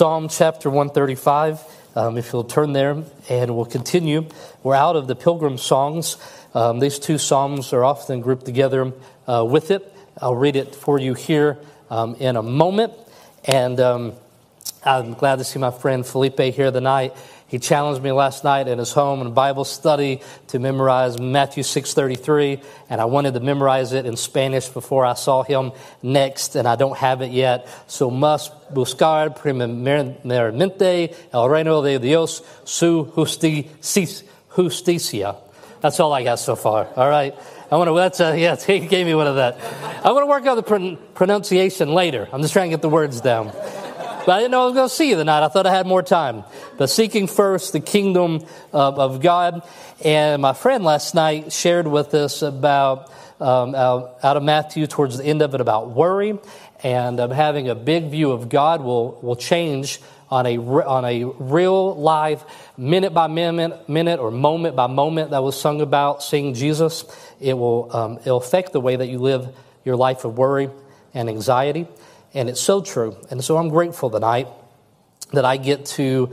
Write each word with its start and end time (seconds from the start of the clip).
Psalm 0.00 0.30
chapter 0.30 0.70
135. 0.70 1.60
Um, 1.94 2.16
if 2.16 2.32
you'll 2.32 2.42
turn 2.42 2.72
there 2.72 3.04
and 3.28 3.54
we'll 3.54 3.66
continue. 3.66 4.24
We're 4.62 4.74
out 4.74 4.96
of 4.96 5.08
the 5.08 5.14
Pilgrim 5.14 5.58
Songs. 5.58 6.16
Um, 6.54 6.78
these 6.78 6.98
two 6.98 7.18
Psalms 7.18 7.74
are 7.74 7.84
often 7.84 8.22
grouped 8.22 8.46
together 8.46 8.94
uh, 9.26 9.44
with 9.46 9.70
it. 9.70 9.94
I'll 10.16 10.34
read 10.34 10.56
it 10.56 10.74
for 10.74 10.98
you 10.98 11.12
here 11.12 11.58
um, 11.90 12.14
in 12.14 12.36
a 12.36 12.42
moment. 12.42 12.94
And 13.44 13.78
um, 13.78 14.14
I'm 14.86 15.12
glad 15.12 15.36
to 15.36 15.44
see 15.44 15.58
my 15.58 15.70
friend 15.70 16.06
Felipe 16.06 16.40
here 16.40 16.70
tonight. 16.70 17.14
He 17.50 17.58
challenged 17.58 18.00
me 18.00 18.12
last 18.12 18.44
night 18.44 18.68
in 18.68 18.78
his 18.78 18.92
home 18.92 19.20
in 19.22 19.32
Bible 19.32 19.64
study 19.64 20.20
to 20.46 20.60
memorize 20.60 21.18
Matthew 21.18 21.64
6:33, 21.64 22.60
and 22.88 23.00
I 23.00 23.06
wanted 23.06 23.34
to 23.34 23.40
memorize 23.40 23.92
it 23.92 24.06
in 24.06 24.16
Spanish 24.16 24.68
before 24.68 25.04
I 25.04 25.14
saw 25.14 25.42
him 25.42 25.72
next, 26.00 26.54
and 26.54 26.68
I 26.68 26.76
don't 26.76 26.96
have 26.96 27.22
it 27.22 27.32
yet. 27.32 27.66
So 27.88 28.08
must 28.08 28.52
buscar 28.72 29.36
primeramente 29.36 31.12
el 31.32 31.48
reino 31.48 31.82
de 31.82 31.98
Dios, 31.98 32.42
su 32.64 33.10
justicia. 33.16 35.34
That's 35.80 35.98
all 35.98 36.12
I 36.12 36.22
got 36.22 36.38
so 36.38 36.54
far. 36.54 36.86
All 36.94 37.08
right. 37.08 37.34
I 37.72 37.76
want 37.76 37.88
to, 37.88 37.94
that's 37.94 38.20
a, 38.20 38.38
yeah, 38.38 38.54
he 38.66 38.78
gave 38.78 39.06
me 39.06 39.16
one 39.16 39.26
of 39.26 39.36
that. 39.36 39.58
I 40.04 40.12
want 40.12 40.22
to 40.22 40.26
work 40.26 40.46
on 40.46 40.56
the 40.56 40.98
pronunciation 41.14 41.94
later. 41.94 42.28
I'm 42.32 42.42
just 42.42 42.52
trying 42.52 42.70
to 42.70 42.76
get 42.76 42.82
the 42.82 42.88
words 42.88 43.20
down. 43.20 43.50
But 44.30 44.36
I 44.36 44.42
didn't 44.42 44.52
know 44.52 44.62
I 44.62 44.66
was 44.66 44.74
going 44.74 44.88
to 44.88 44.94
see 44.94 45.10
you 45.10 45.16
tonight. 45.16 45.44
I 45.44 45.48
thought 45.48 45.66
I 45.66 45.74
had 45.74 45.88
more 45.88 46.04
time. 46.04 46.44
But 46.78 46.86
seeking 46.86 47.26
first 47.26 47.72
the 47.72 47.80
kingdom 47.80 48.46
of, 48.72 48.96
of 48.96 49.20
God. 49.20 49.68
And 50.04 50.40
my 50.40 50.52
friend 50.52 50.84
last 50.84 51.16
night 51.16 51.52
shared 51.52 51.88
with 51.88 52.14
us 52.14 52.40
about, 52.42 53.10
um, 53.40 53.74
out, 53.74 54.18
out, 54.22 54.36
of 54.36 54.44
Matthew 54.44 54.86
towards 54.86 55.18
the 55.18 55.24
end 55.24 55.42
of 55.42 55.52
it, 55.56 55.60
about 55.60 55.90
worry 55.90 56.38
and 56.84 57.18
um, 57.18 57.32
having 57.32 57.68
a 57.70 57.74
big 57.74 58.12
view 58.12 58.30
of 58.30 58.48
God 58.48 58.82
will, 58.82 59.18
will 59.20 59.34
change 59.34 60.00
on 60.30 60.46
a, 60.46 60.58
on 60.58 61.04
a 61.04 61.24
real 61.24 61.96
live 61.96 62.44
minute 62.78 63.12
by 63.12 63.26
minute, 63.26 63.88
minute 63.88 64.20
or 64.20 64.30
moment 64.30 64.76
by 64.76 64.86
moment 64.86 65.30
that 65.30 65.42
was 65.42 65.60
sung 65.60 65.80
about 65.80 66.22
seeing 66.22 66.54
Jesus. 66.54 67.04
It 67.40 67.54
will 67.54 67.90
um, 67.96 68.18
it'll 68.18 68.38
affect 68.38 68.74
the 68.74 68.80
way 68.80 68.94
that 68.94 69.08
you 69.08 69.18
live 69.18 69.52
your 69.84 69.96
life 69.96 70.24
of 70.24 70.38
worry 70.38 70.70
and 71.14 71.28
anxiety. 71.28 71.88
And 72.34 72.48
it's 72.48 72.60
so 72.60 72.80
true. 72.80 73.16
And 73.30 73.42
so 73.42 73.56
I'm 73.56 73.68
grateful 73.68 74.10
tonight 74.10 74.48
that 75.32 75.44
I 75.44 75.56
get 75.56 75.86
to 75.86 76.30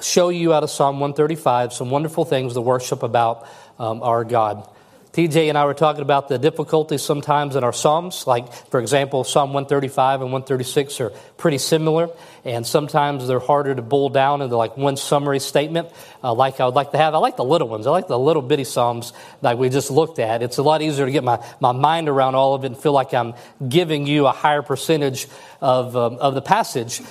show 0.00 0.28
you 0.28 0.52
out 0.52 0.62
of 0.62 0.70
Psalm 0.70 1.00
135 1.00 1.72
some 1.72 1.90
wonderful 1.90 2.24
things 2.24 2.54
to 2.54 2.60
worship 2.60 3.02
about 3.02 3.46
um, 3.78 4.02
our 4.02 4.24
God. 4.24 4.68
TJ 5.12 5.48
and 5.48 5.58
I 5.58 5.64
were 5.64 5.74
talking 5.74 6.02
about 6.02 6.28
the 6.28 6.38
difficulties 6.38 7.02
sometimes 7.02 7.56
in 7.56 7.64
our 7.64 7.72
Psalms. 7.72 8.28
Like, 8.28 8.52
for 8.70 8.78
example, 8.78 9.24
Psalm 9.24 9.52
135 9.52 10.20
and 10.20 10.32
136 10.32 11.00
are 11.00 11.10
pretty 11.36 11.58
similar, 11.58 12.10
and 12.44 12.64
sometimes 12.64 13.26
they're 13.26 13.40
harder 13.40 13.74
to 13.74 13.82
boil 13.82 14.08
down 14.08 14.40
into 14.40 14.56
like 14.56 14.76
one 14.76 14.96
summary 14.96 15.40
statement, 15.40 15.88
uh, 16.22 16.32
like 16.32 16.60
I 16.60 16.66
would 16.66 16.76
like 16.76 16.92
to 16.92 16.98
have. 16.98 17.14
I 17.14 17.18
like 17.18 17.36
the 17.36 17.44
little 17.44 17.66
ones. 17.66 17.88
I 17.88 17.90
like 17.90 18.06
the 18.06 18.18
little 18.18 18.42
bitty 18.42 18.62
Psalms 18.62 19.12
that 19.42 19.58
we 19.58 19.68
just 19.68 19.90
looked 19.90 20.20
at. 20.20 20.44
It's 20.44 20.58
a 20.58 20.62
lot 20.62 20.80
easier 20.80 21.06
to 21.06 21.12
get 21.12 21.24
my, 21.24 21.44
my 21.58 21.72
mind 21.72 22.08
around 22.08 22.36
all 22.36 22.54
of 22.54 22.62
it 22.62 22.68
and 22.68 22.78
feel 22.78 22.92
like 22.92 23.12
I'm 23.12 23.34
giving 23.68 24.06
you 24.06 24.26
a 24.26 24.32
higher 24.32 24.62
percentage 24.62 25.26
of, 25.60 25.96
um, 25.96 26.18
of 26.18 26.36
the 26.36 26.42
passage. 26.42 27.02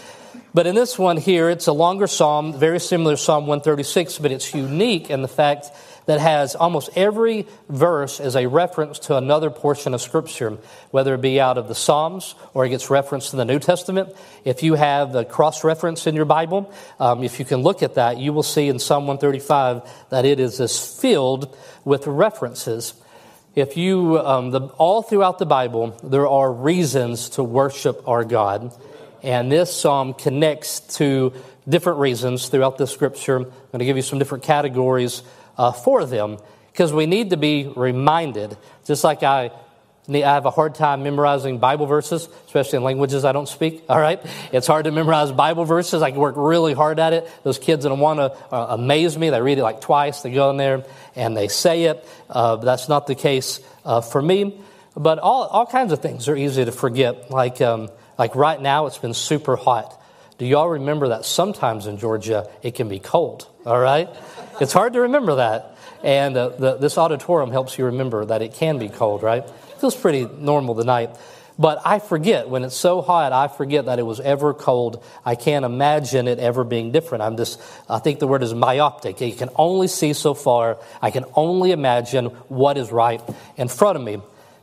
But 0.54 0.68
in 0.68 0.74
this 0.74 0.98
one 0.98 1.18
here, 1.18 1.50
it's 1.50 1.68
a 1.68 1.74
longer 1.74 2.08
psalm, 2.08 2.58
very 2.58 2.80
similar 2.80 3.16
to 3.16 3.22
Psalm 3.22 3.46
136, 3.46 4.20
but 4.20 4.32
it's 4.32 4.54
unique 4.54 5.10
in 5.10 5.22
the 5.22 5.28
fact 5.28 5.68
that 6.10 6.20
has 6.20 6.56
almost 6.56 6.90
every 6.96 7.46
verse 7.70 8.20
as 8.20 8.36
a 8.36 8.48
reference 8.48 8.98
to 8.98 9.16
another 9.16 9.52
portion 9.52 9.94
of 9.94 10.02
Scripture, 10.02 10.58
whether 10.90 11.14
it 11.14 11.22
be 11.22 11.40
out 11.40 11.60
of 11.60 11.68
the 11.68 11.76
Psalms 11.76 12.34
or 12.56 12.66
it 12.66 12.70
gets 12.70 12.90
referenced 12.90 13.32
in 13.32 13.38
the 13.38 13.46
New 13.46 13.60
Testament. 13.60 14.16
If 14.44 14.64
you 14.64 14.74
have 14.74 15.12
the 15.12 15.24
cross 15.24 15.64
reference 15.64 16.08
in 16.08 16.16
your 16.16 16.26
Bible, 16.26 16.74
um, 17.00 17.24
if 17.24 17.38
you 17.38 17.46
can 17.46 17.62
look 17.62 17.84
at 17.84 17.94
that, 17.94 18.18
you 18.18 18.34
will 18.34 18.42
see 18.42 18.70
in 18.70 18.80
Psalm 18.80 19.06
135 19.06 19.88
that 20.10 20.26
it 20.26 20.40
is 20.40 20.60
as 20.60 21.00
filled 21.00 21.56
with 21.86 22.08
references. 22.08 22.96
If 23.54 23.78
you, 23.78 24.18
um, 24.18 24.50
the, 24.50 24.62
all 24.80 25.04
throughout 25.04 25.38
the 25.38 25.46
Bible, 25.46 25.96
there 26.04 26.28
are 26.28 26.52
reasons 26.52 27.30
to 27.32 27.44
worship 27.44 28.08
our 28.08 28.24
God. 28.24 28.74
And 29.22 29.52
this 29.52 29.80
psalm 29.80 30.16
connects 30.16 30.80
to 30.98 31.34
different 31.68 32.00
reasons 32.00 32.50
throughout 32.50 32.80
the 32.80 32.88
scripture. 32.88 33.36
I'm 33.38 33.44
going 33.44 33.80
to 33.80 33.86
give 33.86 33.96
you 33.96 34.02
some 34.02 34.18
different 34.18 34.44
categories 34.44 35.22
uh, 35.60 35.74
for 35.74 36.06
them 36.06 36.40
because 36.72 36.94
we 36.94 37.06
need 37.06 37.32
to 37.32 37.38
be 37.38 37.72
reminded, 37.76 38.58
just 38.86 39.04
like 39.04 39.22
I 39.22 39.52
I 40.08 40.18
have 40.22 40.46
a 40.46 40.50
hard 40.50 40.74
time 40.74 41.04
memorizing 41.04 41.60
Bible 41.60 41.86
verses, 41.86 42.28
especially 42.48 42.78
in 42.78 42.84
languages 42.84 43.26
I 43.26 43.32
don't 43.32 43.48
speak. 43.48 43.84
All 43.88 44.00
right, 44.00 44.20
it's 44.52 44.66
hard 44.66 44.86
to 44.86 44.92
memorize 44.92 45.32
Bible 45.32 45.66
verses. 45.66 46.02
I 46.02 46.10
can 46.10 46.20
work 46.20 46.36
really 46.38 46.74
hard 46.74 46.98
at 46.98 47.14
it. 47.14 47.30
Those 47.44 47.60
kids 47.60 47.86
want 47.88 48.20
to 48.20 48.32
uh, 48.52 48.68
amaze 48.72 49.16
me, 49.18 49.30
they 49.30 49.42
read 49.42 49.60
it 49.60 49.64
like 49.64 49.82
twice. 49.82 50.22
They 50.22 50.32
go 50.32 50.50
in 50.50 50.58
there 50.58 50.84
and 51.16 51.38
they 51.38 51.48
say 51.48 51.84
it. 51.84 52.08
Uh, 52.30 52.56
that's 52.56 52.90
not 52.90 53.06
the 53.06 53.14
case 53.14 53.60
uh, 53.86 54.02
for 54.02 54.22
me. 54.22 54.60
But 54.96 55.20
all 55.20 55.44
all 55.44 55.66
kinds 55.66 55.92
of 55.92 56.02
things 56.02 56.28
are 56.28 56.36
easy 56.36 56.66
to 56.66 56.72
forget. 56.72 57.30
Like 57.30 57.62
um, 57.62 57.90
like 58.18 58.36
right 58.36 58.60
now, 58.60 58.88
it's 58.88 58.98
been 58.98 59.14
super 59.14 59.58
hot. 59.58 59.99
Do 60.40 60.46
y'all 60.46 60.70
remember 60.70 61.10
that 61.10 61.26
sometimes 61.26 61.86
in 61.86 61.98
Georgia 61.98 62.50
it 62.64 62.74
can 62.74 62.88
be 62.88 63.00
cold? 63.00 63.46
All 63.66 63.78
right. 63.78 64.08
It's 64.62 64.72
hard 64.72 64.94
to 64.94 65.02
remember 65.02 65.36
that. 65.36 65.76
And 66.02 66.38
uh, 66.38 66.50
the, 66.50 66.78
this 66.78 66.98
auditorium 66.98 67.52
helps 67.52 67.78
you 67.78 67.86
remember 67.86 68.24
that 68.24 68.42
it 68.42 68.54
can 68.54 68.80
be 68.80 68.88
cold, 68.88 69.22
right? 69.22 69.44
It 69.44 69.82
feels 69.82 69.98
pretty 69.98 70.26
normal 70.26 70.76
tonight. 70.76 71.10
But 71.58 71.82
I 71.84 72.00
forget, 72.00 72.48
when 72.48 72.64
it's 72.64 72.78
so 72.78 73.02
hot, 73.02 73.34
I 73.34 73.50
forget 73.50 73.88
that 73.88 74.00
it 74.00 74.04
was 74.04 74.22
ever 74.22 74.54
cold. 74.54 75.04
I 75.26 75.36
can't 75.36 75.66
imagine 75.66 76.30
it 76.30 76.40
ever 76.40 76.64
being 76.64 76.94
different. 76.94 77.22
I'm 77.22 77.36
just, 77.36 77.60
I 77.90 78.00
think 78.00 78.20
the 78.20 78.28
word 78.28 78.42
is 78.42 78.54
myopic. 78.54 79.20
You 79.20 79.34
can 79.34 79.50
only 79.58 79.90
see 79.90 80.14
so 80.14 80.34
far. 80.34 80.78
I 81.02 81.12
can 81.12 81.26
only 81.36 81.74
imagine 81.74 82.28
what 82.48 82.78
is 82.78 82.94
right 82.94 83.22
in 83.58 83.68
front 83.68 83.98
of 83.98 84.04
me. 84.06 84.22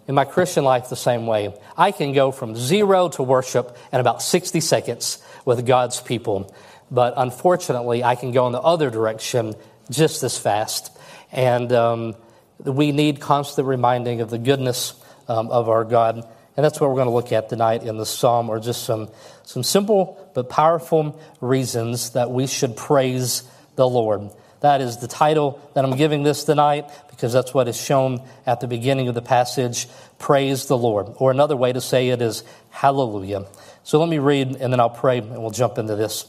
In 0.09 0.15
my 0.15 0.25
Christian 0.25 0.65
life, 0.65 0.89
the 0.89 0.97
same 0.97 1.27
way. 1.27 1.53
I 1.77 1.91
can 1.91 2.13
go 2.15 2.31
from 2.31 2.57
zero 2.57 3.09
to 3.11 3.23
worship 3.23 3.77
in 3.93 4.01
about 4.01 4.23
60 4.23 4.61
seconds 4.61 5.23
with 5.47 5.65
God's 5.65 6.03
people. 6.03 6.55
But 6.91 7.15
unfortunately, 7.17 8.05
I 8.05 8.15
can 8.17 8.33
go 8.33 8.47
in 8.47 8.53
the 8.53 8.61
other 8.61 8.91
direction 8.91 9.55
just 9.91 10.23
as 10.23 10.37
fast. 10.37 10.97
And 11.33 11.73
um, 11.73 12.17
we 12.63 12.93
need 12.93 13.21
constant 13.21 13.67
reminding 13.67 14.21
of 14.21 14.29
the 14.29 14.39
goodness 14.39 14.93
um, 15.29 15.51
of 15.51 15.71
our 15.71 15.85
God. 15.85 16.17
And 16.57 16.65
that's 16.65 16.81
what 16.81 16.91
we're 16.91 16.97
going 16.97 17.09
to 17.09 17.15
look 17.15 17.33
at 17.33 17.49
tonight 17.49 17.83
in 17.83 17.97
the 17.97 18.07
psalm, 18.07 18.49
or 18.49 18.61
just 18.61 18.85
some, 18.85 19.09
some 19.43 19.63
simple 19.63 20.31
but 20.35 20.49
powerful 20.49 21.21
reasons 21.41 22.11
that 22.11 22.31
we 22.31 22.47
should 22.47 22.77
praise 22.77 23.43
the 23.75 23.89
Lord. 23.89 24.31
That 24.61 24.81
is 24.81 24.99
the 24.99 25.09
title 25.09 25.61
that 25.75 25.85
I'm 25.85 25.97
giving 25.97 26.23
this 26.23 26.45
tonight 26.45 26.87
because 27.11 27.33
that's 27.33 27.53
what 27.53 27.69
is 27.69 27.81
shown 27.81 28.23
at 28.47 28.61
the 28.61 28.67
beginning 28.67 29.09
of 29.09 29.15
the 29.15 29.23
passage. 29.23 29.87
Praise 30.19 30.67
the 30.67 30.79
Lord. 30.79 31.09
Or 31.17 31.31
another 31.31 31.57
way 31.57 31.73
to 31.73 31.81
say 31.81 32.09
it 32.09 32.23
is 32.23 32.43
hallelujah. 32.71 33.45
So 33.87 34.01
let 34.01 34.09
me 34.09 34.19
read 34.19 34.57
and 34.57 34.73
then 34.73 34.81
I'll 34.81 34.91
pray 34.91 35.19
and 35.19 35.41
we'll 35.41 35.53
jump 35.53 35.79
into 35.79 35.95
this. 35.95 36.27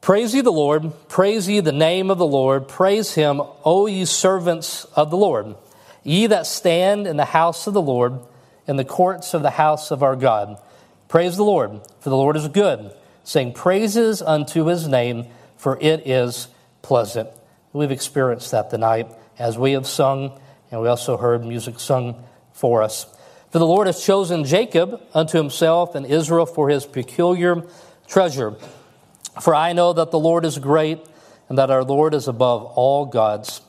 Praise 0.00 0.34
ye 0.34 0.40
the 0.40 0.50
Lord, 0.50 0.90
praise 1.06 1.46
ye 1.46 1.60
the 1.60 1.70
name 1.70 2.10
of 2.10 2.16
the 2.16 2.26
Lord, 2.26 2.66
praise 2.66 3.12
him, 3.12 3.42
O 3.62 3.84
ye 3.86 4.06
servants 4.06 4.86
of 4.96 5.10
the 5.10 5.18
Lord, 5.18 5.54
ye 6.02 6.26
that 6.28 6.46
stand 6.46 7.06
in 7.06 7.18
the 7.18 7.26
house 7.26 7.66
of 7.66 7.74
the 7.74 7.82
Lord, 7.82 8.20
in 8.66 8.76
the 8.76 8.86
courts 8.86 9.34
of 9.34 9.42
the 9.42 9.50
house 9.50 9.90
of 9.90 10.02
our 10.02 10.16
God. 10.16 10.58
Praise 11.08 11.36
the 11.36 11.44
Lord, 11.44 11.82
for 12.00 12.08
the 12.08 12.16
Lord 12.16 12.38
is 12.38 12.48
good, 12.48 12.90
saying 13.22 13.52
praises 13.52 14.22
unto 14.22 14.64
his 14.64 14.88
name, 14.88 15.26
for 15.58 15.76
it 15.78 16.08
is 16.08 16.48
pleasant. 16.80 17.28
We've 17.74 17.90
experienced 17.90 18.50
that 18.52 18.70
tonight 18.70 19.08
as 19.38 19.58
we 19.58 19.72
have 19.72 19.86
sung, 19.86 20.40
and 20.70 20.80
we 20.80 20.88
also 20.88 21.18
heard 21.18 21.44
music 21.44 21.78
sung 21.78 22.24
for 22.54 22.82
us. 22.82 23.14
For 23.50 23.58
the 23.58 23.66
Lord 23.66 23.86
has 23.88 24.02
chosen 24.02 24.44
Jacob 24.44 25.00
unto 25.12 25.36
himself 25.36 25.94
and 25.94 26.06
Israel 26.06 26.46
for 26.46 26.68
his 26.68 26.86
peculiar 26.86 27.64
treasure. 28.06 28.54
For 29.40 29.54
I 29.54 29.72
know 29.72 29.92
that 29.92 30.10
the 30.10 30.18
Lord 30.18 30.44
is 30.44 30.58
great 30.58 31.00
and 31.48 31.58
that 31.58 31.70
our 31.70 31.82
Lord 31.82 32.14
is 32.14 32.28
above 32.28 32.64
all 32.76 33.06
gods. 33.06 33.60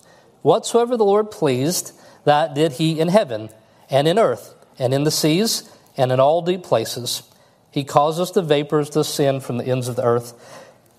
Whatsoever 0.44 0.98
the 0.98 1.06
Lord 1.06 1.32
pleased, 1.32 1.94
that 2.26 2.54
did 2.54 2.74
he 2.74 3.00
in 3.00 3.08
heaven 3.08 3.50
and 3.90 4.08
in 4.08 4.20
earth 4.20 4.54
and 4.78 4.94
in 4.94 5.04
the 5.04 5.12
seas 5.12 5.70
and 5.98 6.12
in 6.12 6.20
all 6.20 6.42
deep 6.44 6.64
places. 6.64 7.24
He 7.72 7.84
causeth 7.84 8.34
the 8.34 8.42
vapors 8.42 8.90
to 8.92 9.00
ascend 9.00 9.44
from 9.44 9.58
the 9.58 9.66
ends 9.66 9.88
of 9.88 9.96
the 9.96 10.04
earth. 10.04 10.34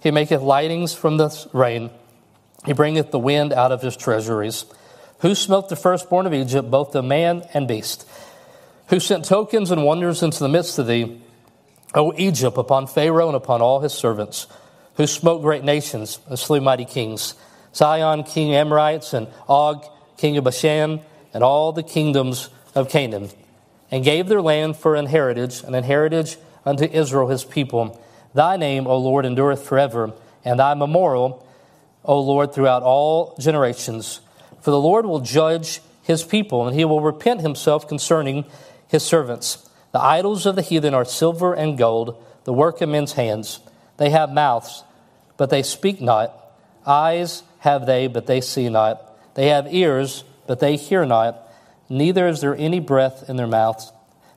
He 0.01 0.11
maketh 0.11 0.43
lightnings 0.43 0.93
from 0.95 1.19
the 1.19 1.49
rain. 1.53 1.91
He 2.65 2.73
bringeth 2.73 3.13
the 3.13 3.19
wind 3.19 3.53
out 3.53 3.71
of 3.71 3.83
his 3.83 3.97
treasuries. 3.97 4.65
Who 5.21 5.37
smote 5.37 5.69
the 5.69 5.77
firstborn 5.77 6.27
of 6.27 6.35
Egypt, 6.35 6.69
both 6.71 6.91
the 6.91 7.03
man 7.03 7.45
and 7.55 7.69
beast? 7.69 8.09
Who 8.89 9.01
sent 9.01 9.25
tokens 9.25 9.71
and 9.71 9.85
wonders 9.85 10.23
into 10.23 10.39
the 10.39 10.49
midst 10.49 10.79
of 10.79 10.87
thee? 10.87 11.21
O 11.95 12.13
Egypt, 12.17 12.57
upon 12.57 12.87
Pharaoh 12.87 13.29
and 13.29 13.37
upon 13.37 13.61
all 13.63 13.81
his 13.81 13.93
servants, 13.93 14.47
who 14.97 15.07
smote 15.07 15.43
great 15.43 15.65
nations 15.65 16.19
and 16.29 16.39
slew 16.39 16.61
mighty 16.61 16.85
kings, 16.85 17.35
Sihon, 17.73 18.25
king 18.25 18.51
of 18.51 18.57
Amorites, 18.57 19.15
and 19.15 19.29
Og, 19.49 19.85
king 20.17 20.37
of 20.37 20.45
Bashan, 20.45 21.01
and 21.33 21.43
all 21.43 21.73
the 21.73 21.83
kingdoms 21.83 22.51
of 22.75 22.89
Canaan, 22.89 23.31
and 23.91 24.05
gave 24.05 24.29
their 24.29 24.43
land 24.43 24.77
for 24.77 24.95
an 24.95 25.07
heritage, 25.07 25.63
an 25.65 25.75
heritage 25.83 26.37
unto 26.65 26.85
Israel 26.85 27.29
his 27.29 27.45
people. 27.45 28.01
Thy 28.35 28.57
name, 28.57 28.87
O 28.87 28.99
Lord, 28.99 29.27
endureth 29.27 29.63
forever, 29.63 30.13
and 30.45 30.59
thy 30.59 30.75
memorial, 30.75 31.47
O 32.05 32.21
Lord, 32.21 32.53
throughout 32.53 32.83
all 32.83 33.35
generations. 33.39 34.21
For 34.61 34.71
the 34.71 34.81
Lord 34.81 35.07
will 35.07 35.21
judge 35.21 35.81
his 36.03 36.25
people, 36.25 36.67
and 36.67 36.77
he 36.77 36.85
will 36.85 37.01
repent 37.01 37.41
himself 37.41 37.87
concerning 37.87 38.45
his 38.93 39.03
servants. 39.03 39.69
The 39.93 40.01
idols 40.01 40.45
of 40.47 40.55
the 40.55 40.63
heathen 40.63 40.93
are 40.95 41.05
silver 41.05 41.55
and 41.55 41.77
gold, 41.79 42.23
the 42.45 42.53
work 42.53 42.83
of 42.83 42.91
men's 42.91 43.15
hands. 43.15 43.59
They 43.97 44.11
have 44.11 44.31
mouths, 44.31 44.85
but 45.39 45.49
they 45.49 45.63
speak 45.63 46.01
not. 46.01 46.39
Eyes 46.87 47.43
have 47.61 47.87
they, 47.87 48.07
but 48.07 48.27
they 48.27 48.43
see 48.43 48.69
not. 48.69 49.35
They 49.35 49.49
have 49.49 49.73
ears, 49.73 50.25
but 50.47 50.61
they 50.61 50.77
hear 50.77 51.07
not. 51.07 51.51
Neither 51.89 52.29
is 52.29 52.43
there 52.43 52.55
any 52.55 52.81
breath 52.81 53.31
in 53.31 53.37
their 53.37 53.47
mouths. 53.47 53.91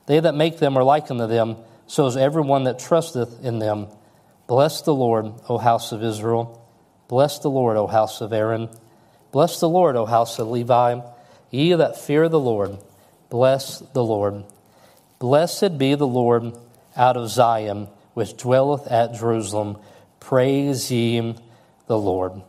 They 0.06 0.20
that 0.20 0.34
make 0.34 0.58
them 0.58 0.76
are 0.78 0.84
like 0.84 1.10
unto 1.10 1.26
them, 1.26 1.56
so 1.86 2.06
is 2.06 2.16
everyone 2.16 2.64
that 2.64 2.78
trusteth 2.78 3.44
in 3.44 3.58
them. 3.58 3.88
Bless 4.46 4.80
the 4.80 4.94
Lord, 4.94 5.32
O 5.50 5.58
house 5.58 5.92
of 5.92 6.02
Israel. 6.02 6.66
Bless 7.08 7.40
the 7.40 7.50
Lord, 7.50 7.76
O 7.76 7.86
house 7.86 8.22
of 8.22 8.32
Aaron. 8.32 8.70
Bless 9.32 9.60
the 9.60 9.68
Lord, 9.68 9.96
O 9.96 10.06
house 10.06 10.38
of 10.38 10.48
Levi. 10.48 11.00
Ye 11.50 11.74
that 11.74 11.98
fear 11.98 12.28
the 12.28 12.40
Lord, 12.40 12.78
bless 13.30 13.80
the 13.92 14.04
Lord. 14.04 14.44
Blessed 15.18 15.78
be 15.78 15.94
the 15.94 16.06
Lord 16.06 16.56
out 16.96 17.16
of 17.16 17.30
Zion, 17.30 17.88
which 18.14 18.36
dwelleth 18.36 18.86
at 18.86 19.14
Jerusalem. 19.14 19.78
Praise 20.20 20.90
ye 20.90 21.34
the 21.86 21.98
Lord. 21.98 22.42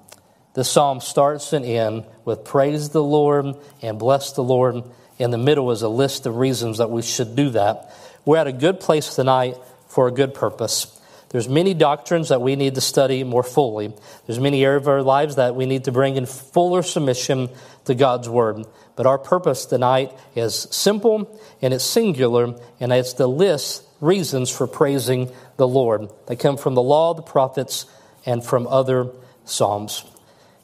The 0.53 0.63
psalm 0.63 1.01
starts 1.01 1.53
and 1.53 1.63
ends 1.63 2.07
with 2.25 2.43
praise 2.43 2.89
the 2.89 3.03
Lord 3.03 3.55
and 3.81 3.99
bless 3.99 4.31
the 4.31 4.43
Lord. 4.43 4.83
In 5.19 5.31
the 5.31 5.37
middle 5.37 5.71
is 5.71 5.83
a 5.83 5.89
list 5.89 6.25
of 6.25 6.37
reasons 6.37 6.79
that 6.79 6.89
we 6.89 7.01
should 7.01 7.35
do 7.35 7.51
that. 7.51 7.93
We're 8.25 8.37
at 8.37 8.47
a 8.47 8.51
good 8.51 8.79
place 8.79 9.15
tonight 9.15 9.55
for 9.87 10.07
a 10.07 10.11
good 10.11 10.33
purpose. 10.33 10.99
There's 11.29 11.49
many 11.49 11.73
doctrines 11.73 12.29
that 12.29 12.41
we 12.41 12.55
need 12.55 12.75
to 12.75 12.81
study 12.81 13.23
more 13.23 13.43
fully. 13.43 13.93
There's 14.25 14.39
many 14.39 14.63
areas 14.63 14.83
of 14.83 14.87
our 14.87 15.01
lives 15.01 15.35
that 15.35 15.55
we 15.55 15.65
need 15.65 15.83
to 15.85 15.91
bring 15.91 16.15
in 16.15 16.25
fuller 16.25 16.83
submission 16.83 17.49
to 17.85 17.95
God's 17.95 18.29
word. 18.29 18.65
But 18.95 19.05
our 19.05 19.17
purpose 19.17 19.65
tonight 19.65 20.13
is 20.35 20.67
simple 20.71 21.39
and 21.61 21.73
it's 21.73 21.83
singular, 21.83 22.55
and 22.79 22.93
it's 22.93 23.13
the 23.13 23.27
list 23.27 23.83
reasons 23.99 24.49
for 24.49 24.67
praising 24.67 25.29
the 25.57 25.67
Lord. 25.67 26.09
They 26.27 26.35
come 26.35 26.57
from 26.57 26.75
the 26.75 26.81
law, 26.81 27.13
the 27.13 27.21
prophets, 27.21 27.85
and 28.25 28.43
from 28.43 28.67
other 28.67 29.07
psalms. 29.45 30.03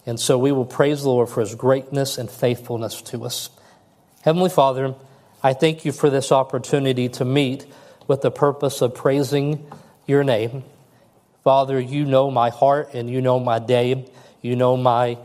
And 0.06 0.20
so 0.20 0.38
we 0.38 0.52
will 0.52 0.66
praise 0.66 1.04
the 1.04 1.10
Lord 1.10 1.30
for 1.30 1.42
his 1.42 1.56
greatness 1.56 2.18
and 2.18 2.30
faithfulness 2.30 3.02
to 3.04 3.26
us. 3.26 3.50
Heavenly 4.22 4.50
Father, 4.50 4.96
I 5.42 5.54
thank 5.54 5.86
you 5.86 5.92
for 5.92 6.10
this 6.10 6.32
opportunity 6.32 7.10
to 7.10 7.26
meet 7.26 7.66
with 8.08 8.22
the 8.22 8.32
purpose 8.32 8.82
of 8.82 8.96
praising 8.96 9.66
your 10.06 10.24
name. 10.24 10.64
Father, 11.44 11.80
you 11.80 12.06
know 12.06 12.32
my 12.32 12.50
heart 12.50 12.94
and 12.94 13.10
you 13.10 13.22
know 13.22 13.40
my 13.40 13.60
day. 13.60 14.06
You 14.42 14.56
know 14.56 14.78
my 14.78 15.18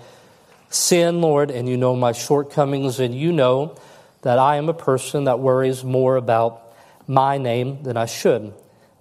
sin, 0.70 1.20
Lord, 1.20 1.50
and 1.50 1.68
you 1.68 1.76
know 1.76 1.96
my 1.96 2.12
shortcomings, 2.12 3.00
and 3.00 3.14
you 3.14 3.32
know 3.32 3.76
that 4.22 4.38
I 4.38 4.56
am 4.56 4.68
a 4.68 4.74
person 4.74 5.24
that 5.24 5.40
worries 5.40 5.84
more 5.84 6.16
about 6.16 6.62
my 7.06 7.38
name 7.38 7.82
than 7.82 7.96
I 7.96 8.06
should. 8.06 8.52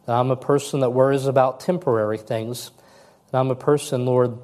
That 0.06 0.14
I'm 0.14 0.32
a 0.32 0.36
person 0.36 0.80
that 0.80 0.92
worries 0.92 1.26
about 1.26 1.60
temporary 1.60 2.18
things. 2.18 2.72
That 3.32 3.40
I'm 3.40 3.52
a 3.52 3.56
person, 3.56 4.06
Lord, 4.06 4.38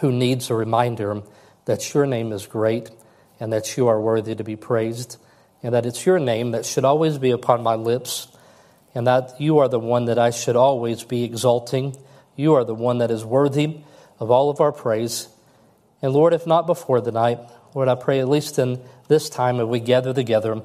who 0.00 0.10
needs 0.10 0.48
a 0.50 0.54
reminder 0.54 1.22
that 1.66 1.92
your 1.92 2.06
name 2.06 2.32
is 2.32 2.46
great 2.46 2.90
and 3.38 3.52
that 3.52 3.76
you 3.76 3.88
are 3.88 4.00
worthy 4.00 4.34
to 4.34 4.44
be 4.44 4.56
praised, 4.56 5.16
and 5.62 5.74
that 5.74 5.86
it's 5.86 6.04
your 6.04 6.18
name 6.18 6.50
that 6.52 6.66
should 6.66 6.84
always 6.84 7.18
be 7.18 7.30
upon 7.30 7.62
my 7.62 7.74
lips, 7.74 8.28
and 8.94 9.06
that 9.06 9.40
you 9.40 9.58
are 9.58 9.68
the 9.68 9.78
one 9.78 10.06
that 10.06 10.18
I 10.18 10.30
should 10.30 10.56
always 10.56 11.04
be 11.04 11.24
exalting. 11.24 11.96
You 12.36 12.54
are 12.54 12.64
the 12.64 12.74
one 12.74 12.98
that 12.98 13.10
is 13.10 13.24
worthy 13.24 13.78
of 14.18 14.30
all 14.30 14.50
of 14.50 14.60
our 14.60 14.72
praise. 14.72 15.28
And 16.02 16.12
Lord, 16.12 16.32
if 16.32 16.46
not 16.46 16.66
before 16.66 17.00
the 17.00 17.12
night, 17.12 17.38
Lord, 17.74 17.88
I 17.88 17.94
pray 17.94 18.20
at 18.20 18.28
least 18.28 18.58
in 18.58 18.80
this 19.08 19.28
time 19.28 19.60
as 19.60 19.66
we 19.66 19.80
gather 19.80 20.12
together, 20.12 20.62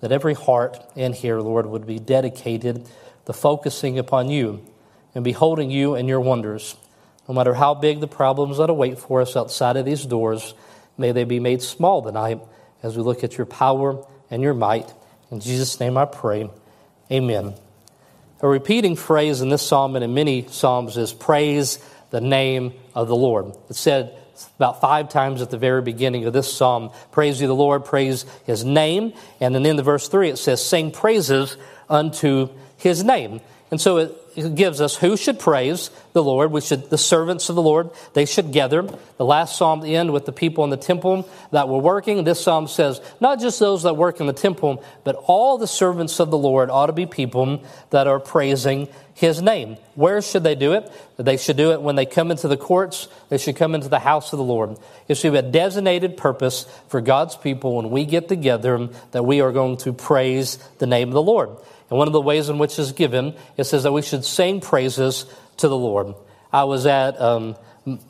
that 0.00 0.12
every 0.12 0.34
heart 0.34 0.78
in 0.94 1.12
here, 1.12 1.40
Lord, 1.40 1.66
would 1.66 1.86
be 1.86 1.98
dedicated 1.98 2.88
to 3.26 3.32
focusing 3.32 3.98
upon 3.98 4.30
you 4.30 4.64
and 5.14 5.24
beholding 5.24 5.70
you 5.70 5.94
and 5.94 6.08
your 6.08 6.20
wonders. 6.20 6.76
No 7.28 7.34
matter 7.34 7.54
how 7.54 7.74
big 7.74 8.00
the 8.00 8.06
problems 8.06 8.58
that 8.58 8.70
await 8.70 8.98
for 8.98 9.20
us 9.20 9.36
outside 9.36 9.76
of 9.76 9.84
these 9.84 10.06
doors, 10.06 10.54
may 10.96 11.12
they 11.12 11.24
be 11.24 11.40
made 11.40 11.62
small 11.62 12.02
tonight 12.02 12.40
as 12.82 12.96
we 12.96 13.02
look 13.02 13.24
at 13.24 13.36
your 13.36 13.46
power 13.46 14.04
and 14.30 14.42
your 14.42 14.54
might. 14.54 14.92
In 15.30 15.40
Jesus' 15.40 15.80
name 15.80 15.96
I 15.96 16.04
pray. 16.04 16.50
Amen. 17.10 17.54
A 18.42 18.48
repeating 18.48 18.96
phrase 18.96 19.40
in 19.40 19.48
this 19.48 19.62
psalm 19.62 19.96
and 19.96 20.04
in 20.04 20.12
many 20.12 20.46
psalms 20.48 20.96
is 20.96 21.12
praise 21.12 21.78
the 22.10 22.20
name 22.20 22.74
of 22.94 23.08
the 23.08 23.16
Lord. 23.16 23.56
It's 23.70 23.80
said 23.80 24.14
about 24.56 24.80
five 24.82 25.08
times 25.08 25.40
at 25.40 25.50
the 25.50 25.56
very 25.56 25.80
beginning 25.80 26.26
of 26.26 26.34
this 26.34 26.52
psalm. 26.52 26.90
Praise 27.12 27.40
you, 27.40 27.46
the 27.46 27.54
Lord, 27.54 27.86
praise 27.86 28.26
his 28.44 28.64
name. 28.64 29.14
And 29.40 29.54
then 29.54 29.64
in 29.64 29.76
the 29.76 29.82
verse 29.82 30.08
three, 30.08 30.28
it 30.28 30.36
says, 30.36 30.64
sing 30.64 30.90
praises 30.90 31.56
unto 31.88 32.50
his 32.76 33.02
name. 33.02 33.40
And 33.76 33.80
so 33.80 33.98
it 33.98 34.26
it 34.36 34.54
gives 34.54 34.82
us 34.82 34.94
who 34.94 35.16
should 35.16 35.38
praise 35.38 35.90
the 36.12 36.22
Lord. 36.22 36.52
We 36.52 36.60
should, 36.60 36.90
the 36.90 36.98
servants 36.98 37.48
of 37.48 37.56
the 37.56 37.62
Lord, 37.62 37.88
they 38.12 38.26
should 38.26 38.52
gather. 38.52 38.82
The 39.16 39.24
last 39.24 39.56
psalm 39.56 39.82
end 39.82 40.12
with 40.12 40.26
the 40.26 40.32
people 40.32 40.62
in 40.64 40.68
the 40.68 40.76
temple 40.76 41.26
that 41.52 41.70
were 41.70 41.78
working. 41.78 42.22
This 42.22 42.42
psalm 42.42 42.68
says 42.68 43.00
not 43.18 43.40
just 43.40 43.58
those 43.58 43.84
that 43.84 43.96
work 43.96 44.20
in 44.20 44.26
the 44.26 44.34
temple, 44.34 44.84
but 45.04 45.16
all 45.26 45.56
the 45.56 45.66
servants 45.66 46.20
of 46.20 46.30
the 46.30 46.36
Lord 46.36 46.68
ought 46.68 46.86
to 46.86 46.92
be 46.92 47.06
people 47.06 47.64
that 47.90 48.06
are 48.06 48.20
praising 48.20 48.88
his 49.14 49.40
name. 49.40 49.78
Where 49.94 50.20
should 50.20 50.42
they 50.42 50.54
do 50.54 50.74
it? 50.74 50.92
They 51.16 51.38
should 51.38 51.56
do 51.56 51.72
it 51.72 51.80
when 51.80 51.96
they 51.96 52.04
come 52.04 52.30
into 52.30 52.46
the 52.46 52.58
courts. 52.58 53.08
They 53.30 53.38
should 53.38 53.56
come 53.56 53.74
into 53.74 53.88
the 53.88 53.98
house 53.98 54.34
of 54.34 54.36
the 54.36 54.44
Lord. 54.44 54.76
It 55.08 55.14
should 55.14 55.32
be 55.32 55.38
a 55.38 55.42
designated 55.42 56.18
purpose 56.18 56.66
for 56.88 57.00
God's 57.00 57.36
people 57.36 57.76
when 57.76 57.88
we 57.88 58.04
get 58.04 58.28
together 58.28 58.90
that 59.12 59.22
we 59.22 59.40
are 59.40 59.52
going 59.52 59.78
to 59.78 59.94
praise 59.94 60.58
the 60.76 60.86
name 60.86 61.08
of 61.08 61.14
the 61.14 61.22
Lord. 61.22 61.56
And 61.90 61.98
one 61.98 62.08
of 62.08 62.12
the 62.12 62.20
ways 62.20 62.48
in 62.48 62.58
which 62.58 62.78
is 62.78 62.92
given, 62.92 63.34
it 63.56 63.64
says 63.64 63.84
that 63.84 63.92
we 63.92 64.02
should 64.02 64.24
sing 64.24 64.60
praises 64.60 65.24
to 65.58 65.68
the 65.68 65.76
Lord. 65.76 66.14
I 66.52 66.64
was 66.64 66.86
at 66.86 67.20
um, 67.20 67.56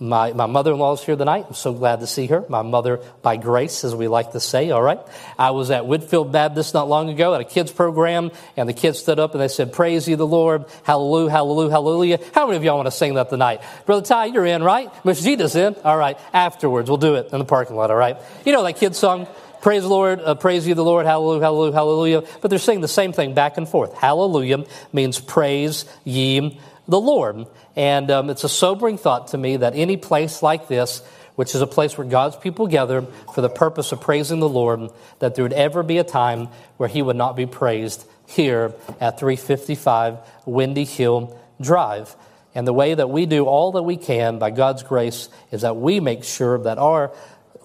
my, 0.00 0.32
my 0.32 0.46
mother 0.46 0.73
in 0.73 0.78
law's 0.78 1.05
here 1.05 1.17
tonight. 1.17 1.44
I'm 1.49 1.55
so 1.55 1.75
glad 1.75 2.00
to 2.00 2.06
see 2.06 2.26
her. 2.28 2.44
My 2.49 2.62
mother 2.62 3.00
by 3.20 3.37
grace, 3.37 3.84
as 3.84 3.94
we 3.94 4.08
like 4.08 4.32
to 4.32 4.40
say, 4.40 4.70
all 4.70 4.82
right. 4.82 4.99
I 5.38 5.50
was 5.50 5.70
at 5.70 5.87
Whitfield 5.87 6.32
Baptist 6.32 6.73
not 6.73 6.88
long 6.88 7.11
ago 7.11 7.34
at 7.34 7.43
a 7.43 7.44
kids 7.44 7.70
program, 7.70 8.31
and 8.56 8.69
the 8.69 8.73
kids 8.73 8.99
stood 8.99 9.19
up 9.19 9.32
and 9.32 9.40
they 9.40 9.49
said, 9.49 9.75
Praise 9.75 10.08
ye 10.08 10.14
the 10.14 10.26
Lord, 10.26 10.64
hallelujah, 10.84 11.31
hallelujah, 11.31 11.70
hallelujah. 11.70 12.19
How 12.32 12.46
many 12.46 12.56
of 12.56 12.64
y'all 12.64 12.76
want 12.76 12.87
to 12.87 12.93
sing 12.93 13.14
that 13.14 13.28
tonight? 13.28 13.61
Brother 13.84 14.06
Ty, 14.06 14.26
you're 14.26 14.46
in, 14.46 14.62
right? 14.62 14.90
Miss 15.04 15.23
Gita's 15.23 15.56
in. 15.56 15.76
All 15.85 15.99
right. 15.99 16.18
Afterwards, 16.33 16.88
we'll 16.88 16.97
do 16.97 17.16
it 17.16 17.30
in 17.33 17.38
the 17.38 17.45
parking 17.45 17.76
lot, 17.76 17.90
all 17.90 17.97
right? 17.99 18.16
You 18.47 18.52
know 18.52 18.62
that 18.64 18.76
kid's 18.76 18.99
song? 18.99 19.26
Praise 19.61 19.83
the 19.83 19.89
Lord, 19.89 20.21
uh, 20.21 20.35
praise 20.35 20.67
you 20.67 20.75
the 20.75 20.85
Lord, 20.85 21.07
hallelujah, 21.07 21.41
hallelujah, 21.41 21.73
hallelujah. 21.73 22.23
But 22.41 22.51
they're 22.51 22.59
saying 22.59 22.81
the 22.81 22.89
same 22.89 23.13
thing 23.13 23.35
back 23.35 23.57
and 23.57 23.69
forth. 23.69 23.95
Hallelujah 23.95 24.65
means 24.93 25.19
praise 25.19 25.85
ye 26.05 26.61
the 26.89 27.01
Lord. 27.01 27.47
And 27.75 28.11
um, 28.11 28.31
it's 28.31 28.45
a 28.45 28.49
sobering 28.49 28.99
thought 28.99 29.29
to 29.29 29.39
me 29.39 29.59
that 29.59 29.75
any 29.75 29.97
place 29.97 30.43
like 30.43 30.69
this, 30.69 31.03
which 31.35 31.55
is 31.55 31.61
a 31.61 31.67
place 31.67 31.99
where 31.99 32.07
God's 32.07 32.37
people 32.37 32.67
gather 32.67 33.03
for 33.35 33.41
the 33.41 33.49
purpose 33.49 33.93
of 33.93 34.01
praising 34.01 34.41
the 34.41 34.49
Lord, 34.49 34.91
that 35.19 35.35
there 35.35 35.45
would 35.45 35.53
ever 35.53 35.83
be 35.83 35.99
a 35.99 36.05
time 36.05 36.49
where 36.77 36.89
he 36.89 37.03
would 37.03 37.17
not 37.17 37.37
be 37.37 37.47
praised 37.47 38.07
here 38.27 38.73
at 39.01 39.19
355 39.19 40.19
Windy 40.47 40.85
Hill 40.85 41.39
Drive. 41.61 42.15
And 42.55 42.67
the 42.67 42.73
way 42.73 42.95
that 42.95 43.11
we 43.11 43.27
do 43.27 43.45
all 43.45 43.73
that 43.73 43.83
we 43.83 43.99
can 43.99 44.39
by 44.39 44.51
God's 44.51 44.83
grace 44.83 45.29
is 45.51 45.61
that 45.61 45.77
we 45.77 46.01
make 46.01 46.25
sure 46.25 46.59
that 46.61 46.79
our 46.79 47.13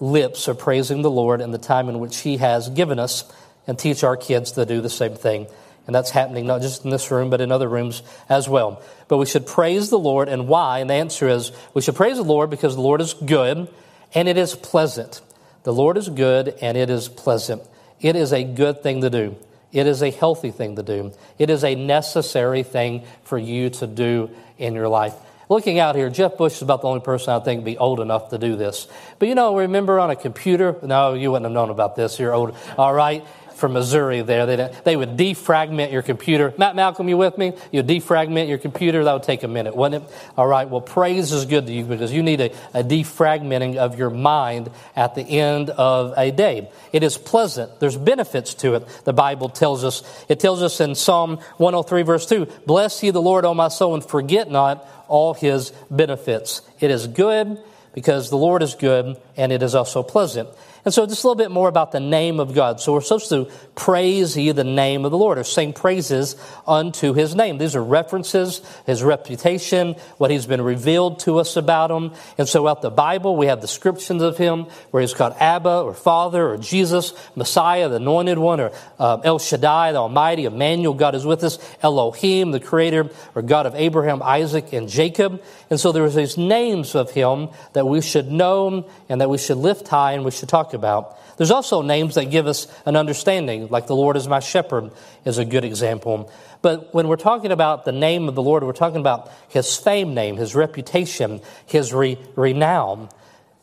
lips 0.02 0.48
are 0.48 0.54
praising 0.54 1.02
the 1.02 1.10
Lord 1.10 1.40
in 1.40 1.52
the 1.52 1.58
time 1.58 1.88
in 1.88 2.00
which 2.00 2.18
He 2.18 2.38
has 2.38 2.68
given 2.68 2.98
us 2.98 3.24
and 3.68 3.78
teach 3.78 4.02
our 4.02 4.16
kids 4.16 4.52
to 4.52 4.66
do 4.66 4.80
the 4.80 4.90
same 4.90 5.14
thing. 5.14 5.46
And 5.86 5.94
that's 5.94 6.10
happening 6.10 6.46
not 6.46 6.60
just 6.60 6.84
in 6.84 6.90
this 6.90 7.10
room, 7.10 7.30
but 7.30 7.40
in 7.40 7.52
other 7.52 7.68
rooms 7.68 8.02
as 8.28 8.48
well. 8.48 8.82
But 9.06 9.18
we 9.18 9.26
should 9.26 9.46
praise 9.46 9.90
the 9.90 9.98
Lord, 9.98 10.28
and 10.28 10.48
why? 10.48 10.80
And 10.80 10.90
the 10.90 10.94
answer 10.94 11.28
is 11.28 11.52
we 11.72 11.82
should 11.82 11.94
praise 11.94 12.16
the 12.16 12.24
Lord 12.24 12.50
because 12.50 12.74
the 12.74 12.82
Lord 12.82 13.00
is 13.00 13.14
good 13.14 13.68
and 14.12 14.28
it 14.28 14.36
is 14.36 14.56
pleasant. 14.56 15.20
The 15.62 15.72
Lord 15.72 15.96
is 15.96 16.08
good 16.08 16.56
and 16.60 16.76
it 16.76 16.90
is 16.90 17.08
pleasant. 17.08 17.62
It 18.00 18.16
is 18.16 18.32
a 18.32 18.42
good 18.42 18.82
thing 18.82 19.02
to 19.02 19.10
do. 19.10 19.36
It 19.70 19.86
is 19.86 20.02
a 20.02 20.10
healthy 20.10 20.50
thing 20.50 20.76
to 20.76 20.82
do. 20.82 21.12
It 21.38 21.48
is 21.48 21.64
a 21.64 21.76
necessary 21.76 22.64
thing 22.64 23.04
for 23.22 23.38
you 23.38 23.70
to 23.70 23.86
do 23.86 24.30
in 24.58 24.74
your 24.74 24.88
life. 24.88 25.14
Looking 25.52 25.78
out 25.78 25.96
here, 25.96 26.08
Jeff 26.08 26.38
Bush 26.38 26.54
is 26.54 26.62
about 26.62 26.80
the 26.80 26.88
only 26.88 27.02
person 27.02 27.34
I 27.34 27.38
think 27.40 27.58
would 27.58 27.66
be 27.66 27.76
old 27.76 28.00
enough 28.00 28.30
to 28.30 28.38
do 28.38 28.56
this. 28.56 28.88
But 29.18 29.28
you 29.28 29.34
know, 29.34 29.54
remember 29.54 30.00
on 30.00 30.08
a 30.08 30.16
computer? 30.16 30.78
No, 30.82 31.12
you 31.12 31.30
wouldn't 31.30 31.44
have 31.44 31.52
known 31.52 31.68
about 31.68 31.94
this. 31.94 32.18
You're 32.18 32.32
old. 32.32 32.56
All 32.78 32.94
right. 32.94 33.22
From 33.62 33.74
Missouri 33.74 34.22
there. 34.22 34.44
They, 34.44 34.74
they 34.82 34.96
would 34.96 35.16
defragment 35.16 35.92
your 35.92 36.02
computer. 36.02 36.52
Matt 36.58 36.74
Malcolm, 36.74 37.08
you 37.08 37.16
with 37.16 37.38
me? 37.38 37.52
You 37.70 37.84
defragment 37.84 38.48
your 38.48 38.58
computer. 38.58 39.04
That 39.04 39.12
would 39.12 39.22
take 39.22 39.44
a 39.44 39.48
minute, 39.48 39.76
wouldn't 39.76 40.04
it? 40.04 40.14
All 40.36 40.48
right. 40.48 40.68
Well, 40.68 40.80
praise 40.80 41.30
is 41.30 41.44
good 41.44 41.66
to 41.68 41.72
you 41.72 41.84
because 41.84 42.12
you 42.12 42.24
need 42.24 42.40
a, 42.40 42.52
a 42.74 42.82
defragmenting 42.82 43.76
of 43.76 43.96
your 43.96 44.10
mind 44.10 44.68
at 44.96 45.14
the 45.14 45.22
end 45.22 45.70
of 45.70 46.12
a 46.16 46.32
day. 46.32 46.72
It 46.92 47.04
is 47.04 47.16
pleasant. 47.16 47.78
There's 47.78 47.96
benefits 47.96 48.54
to 48.54 48.74
it. 48.74 48.88
The 49.04 49.12
Bible 49.12 49.48
tells 49.48 49.84
us. 49.84 50.02
It 50.28 50.40
tells 50.40 50.60
us 50.60 50.80
in 50.80 50.96
Psalm 50.96 51.36
103 51.58 52.02
verse 52.02 52.26
2, 52.26 52.46
Bless 52.66 53.00
ye 53.00 53.10
the 53.10 53.22
Lord, 53.22 53.44
O 53.44 53.54
my 53.54 53.68
soul, 53.68 53.94
and 53.94 54.04
forget 54.04 54.50
not 54.50 54.84
all 55.06 55.34
his 55.34 55.70
benefits. 55.88 56.62
It 56.80 56.90
is 56.90 57.06
good 57.06 57.62
because 57.94 58.28
the 58.28 58.36
Lord 58.36 58.64
is 58.64 58.74
good 58.74 59.16
and 59.36 59.52
it 59.52 59.62
is 59.62 59.76
also 59.76 60.02
pleasant. 60.02 60.48
And 60.84 60.92
so 60.92 61.06
just 61.06 61.22
a 61.22 61.26
little 61.28 61.36
bit 61.36 61.52
more 61.52 61.68
about 61.68 61.92
the 61.92 62.00
name 62.00 62.40
of 62.40 62.54
God. 62.54 62.80
So 62.80 62.92
we're 62.92 63.02
supposed 63.02 63.28
to 63.28 63.48
praise 63.76 64.36
ye 64.36 64.50
the 64.50 64.64
name 64.64 65.04
of 65.04 65.12
the 65.12 65.18
Lord 65.18 65.38
or 65.38 65.44
sing 65.44 65.72
praises 65.72 66.34
unto 66.66 67.12
his 67.12 67.36
name. 67.36 67.58
These 67.58 67.76
are 67.76 67.84
references, 67.84 68.60
his 68.84 69.00
reputation, 69.00 69.94
what 70.18 70.32
he's 70.32 70.46
been 70.46 70.60
revealed 70.60 71.20
to 71.20 71.38
us 71.38 71.56
about 71.56 71.92
him. 71.92 72.12
And 72.36 72.48
so 72.48 72.66
out 72.66 72.82
the 72.82 72.90
Bible, 72.90 73.36
we 73.36 73.46
have 73.46 73.60
descriptions 73.60 74.22
of 74.22 74.36
him 74.36 74.66
where 74.90 75.02
he's 75.02 75.14
called 75.14 75.34
Abba 75.38 75.82
or 75.82 75.94
Father 75.94 76.48
or 76.48 76.56
Jesus, 76.58 77.14
Messiah, 77.36 77.88
the 77.88 77.96
anointed 77.96 78.38
one, 78.38 78.60
or 78.60 78.72
uh, 78.98 79.18
El 79.22 79.38
Shaddai, 79.38 79.92
the 79.92 79.98
Almighty, 79.98 80.46
Emmanuel, 80.46 80.94
God 80.94 81.14
is 81.14 81.24
with 81.24 81.44
us, 81.44 81.58
Elohim, 81.80 82.50
the 82.50 82.58
creator 82.58 83.08
or 83.36 83.42
God 83.42 83.66
of 83.66 83.76
Abraham, 83.76 84.20
Isaac, 84.20 84.72
and 84.72 84.88
Jacob. 84.88 85.40
And 85.70 85.78
so 85.78 85.92
there's 85.92 86.16
these 86.16 86.36
names 86.36 86.96
of 86.96 87.12
him 87.12 87.50
that 87.72 87.86
we 87.86 88.00
should 88.00 88.32
know 88.32 88.90
and 89.08 89.20
that 89.20 89.30
we 89.30 89.38
should 89.38 89.58
lift 89.58 89.86
high 89.86 90.14
and 90.14 90.24
we 90.24 90.32
should 90.32 90.48
talk 90.48 90.71
about. 90.74 91.18
There's 91.36 91.50
also 91.50 91.82
names 91.82 92.14
that 92.14 92.26
give 92.26 92.46
us 92.46 92.66
an 92.86 92.96
understanding, 92.96 93.68
like 93.68 93.86
the 93.86 93.96
Lord 93.96 94.16
is 94.16 94.28
my 94.28 94.40
shepherd 94.40 94.92
is 95.24 95.38
a 95.38 95.44
good 95.44 95.64
example. 95.64 96.30
But 96.60 96.94
when 96.94 97.08
we're 97.08 97.16
talking 97.16 97.52
about 97.52 97.84
the 97.84 97.92
name 97.92 98.28
of 98.28 98.34
the 98.34 98.42
Lord, 98.42 98.62
we're 98.62 98.72
talking 98.72 99.00
about 99.00 99.30
his 99.48 99.76
fame 99.76 100.14
name, 100.14 100.36
his 100.36 100.54
reputation, 100.54 101.40
his 101.66 101.92
re- 101.92 102.18
renown, 102.36 103.08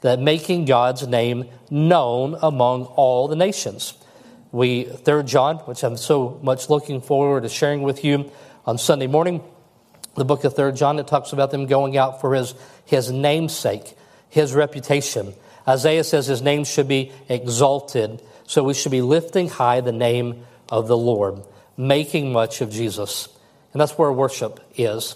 that 0.01 0.19
making 0.19 0.65
God's 0.65 1.07
name 1.07 1.49
known 1.69 2.37
among 2.41 2.85
all 2.85 3.27
the 3.27 3.35
nations. 3.35 3.93
We, 4.51 4.85
Third 4.85 5.27
John, 5.27 5.57
which 5.57 5.83
I'm 5.83 5.97
so 5.97 6.39
much 6.41 6.69
looking 6.69 7.01
forward 7.01 7.43
to 7.43 7.49
sharing 7.49 7.83
with 7.83 8.03
you 8.03 8.31
on 8.65 8.77
Sunday 8.77 9.07
morning, 9.07 9.43
the 10.15 10.25
book 10.25 10.43
of 10.43 10.53
Third 10.53 10.75
John, 10.75 10.99
it 10.99 11.07
talks 11.07 11.33
about 11.33 11.51
them 11.51 11.65
going 11.65 11.97
out 11.97 12.19
for 12.19 12.33
his, 12.33 12.53
his 12.85 13.11
namesake, 13.11 13.95
his 14.29 14.53
reputation. 14.53 15.33
Isaiah 15.69 16.03
says 16.03 16.25
his 16.25 16.41
name 16.41 16.63
should 16.63 16.87
be 16.87 17.11
exalted, 17.29 18.23
so 18.47 18.63
we 18.63 18.73
should 18.73 18.91
be 18.91 19.03
lifting 19.03 19.49
high 19.49 19.81
the 19.81 19.91
name 19.91 20.45
of 20.67 20.87
the 20.87 20.97
Lord, 20.97 21.43
making 21.77 22.33
much 22.33 22.61
of 22.61 22.71
Jesus. 22.71 23.29
And 23.71 23.79
that's 23.79 23.97
where 23.97 24.11
worship 24.11 24.59
is. 24.75 25.15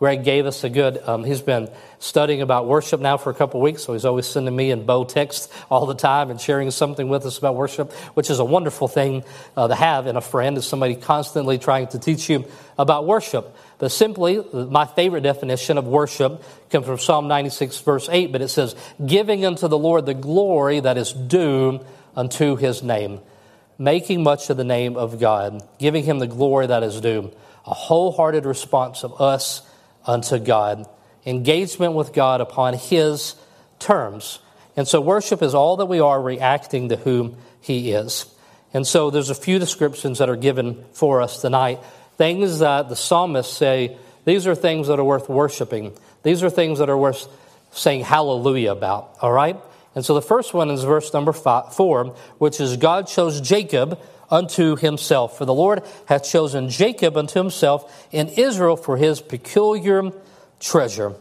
Greg 0.00 0.24
gave 0.24 0.46
us 0.46 0.64
a 0.64 0.68
good, 0.68 0.98
um, 1.06 1.22
he's 1.22 1.42
been 1.42 1.70
studying 2.00 2.42
about 2.42 2.66
worship 2.66 3.00
now 3.00 3.16
for 3.16 3.30
a 3.30 3.34
couple 3.34 3.60
weeks, 3.60 3.84
so 3.84 3.92
he's 3.92 4.04
always 4.04 4.26
sending 4.26 4.56
me 4.56 4.72
and 4.72 4.84
Bo 4.84 5.04
texts 5.04 5.48
all 5.70 5.86
the 5.86 5.94
time 5.94 6.28
and 6.28 6.40
sharing 6.40 6.72
something 6.72 7.08
with 7.08 7.24
us 7.24 7.38
about 7.38 7.54
worship, 7.54 7.92
which 8.14 8.28
is 8.28 8.40
a 8.40 8.44
wonderful 8.44 8.88
thing 8.88 9.22
uh, 9.56 9.68
to 9.68 9.76
have 9.76 10.08
in 10.08 10.16
a 10.16 10.20
friend, 10.20 10.58
is 10.58 10.66
somebody 10.66 10.96
constantly 10.96 11.56
trying 11.56 11.86
to 11.86 12.00
teach 12.00 12.28
you 12.28 12.44
about 12.76 13.06
worship. 13.06 13.54
But 13.82 13.90
simply, 13.90 14.40
my 14.52 14.86
favorite 14.86 15.22
definition 15.22 15.76
of 15.76 15.88
worship 15.88 16.40
comes 16.70 16.86
from 16.86 16.98
Psalm 16.98 17.26
96, 17.26 17.80
verse 17.80 18.08
8, 18.08 18.30
but 18.30 18.40
it 18.40 18.46
says, 18.46 18.76
giving 19.04 19.44
unto 19.44 19.66
the 19.66 19.76
Lord 19.76 20.06
the 20.06 20.14
glory 20.14 20.78
that 20.78 20.96
is 20.96 21.12
due 21.12 21.84
unto 22.14 22.54
his 22.54 22.84
name. 22.84 23.18
Making 23.78 24.22
much 24.22 24.48
of 24.50 24.56
the 24.56 24.62
name 24.62 24.96
of 24.96 25.18
God, 25.18 25.66
giving 25.80 26.04
him 26.04 26.20
the 26.20 26.28
glory 26.28 26.68
that 26.68 26.84
is 26.84 27.00
due. 27.00 27.32
A 27.66 27.74
wholehearted 27.74 28.46
response 28.46 29.02
of 29.02 29.20
us 29.20 29.62
unto 30.06 30.38
God, 30.38 30.88
engagement 31.26 31.94
with 31.94 32.12
God 32.12 32.40
upon 32.40 32.74
His 32.74 33.34
terms. 33.80 34.38
And 34.76 34.86
so 34.86 35.00
worship 35.00 35.42
is 35.42 35.56
all 35.56 35.78
that 35.78 35.86
we 35.86 35.98
are 35.98 36.22
reacting 36.22 36.90
to 36.90 36.96
whom 36.96 37.36
He 37.60 37.90
is. 37.90 38.32
And 38.72 38.86
so 38.86 39.10
there's 39.10 39.30
a 39.30 39.34
few 39.34 39.58
descriptions 39.58 40.18
that 40.18 40.30
are 40.30 40.36
given 40.36 40.84
for 40.92 41.20
us 41.20 41.40
tonight. 41.40 41.80
Things 42.22 42.60
that 42.60 42.88
the 42.88 42.94
psalmists 42.94 43.56
say, 43.56 43.96
these 44.24 44.46
are 44.46 44.54
things 44.54 44.86
that 44.86 45.00
are 45.00 45.04
worth 45.04 45.28
worshiping. 45.28 45.92
These 46.22 46.44
are 46.44 46.50
things 46.50 46.78
that 46.78 46.88
are 46.88 46.96
worth 46.96 47.26
saying 47.72 48.04
hallelujah 48.04 48.70
about, 48.70 49.16
all 49.20 49.32
right? 49.32 49.56
And 49.96 50.04
so 50.04 50.14
the 50.14 50.22
first 50.22 50.54
one 50.54 50.70
is 50.70 50.84
verse 50.84 51.12
number 51.12 51.32
five, 51.32 51.74
four, 51.74 52.14
which 52.38 52.60
is 52.60 52.76
God 52.76 53.08
chose 53.08 53.40
Jacob 53.40 54.00
unto 54.30 54.76
himself. 54.76 55.36
For 55.36 55.44
the 55.44 55.52
Lord 55.52 55.82
hath 56.06 56.22
chosen 56.22 56.68
Jacob 56.68 57.16
unto 57.16 57.40
himself, 57.40 58.06
and 58.12 58.30
Israel 58.38 58.76
for 58.76 58.96
his 58.96 59.20
peculiar 59.20 60.12
treasure. 60.60 61.14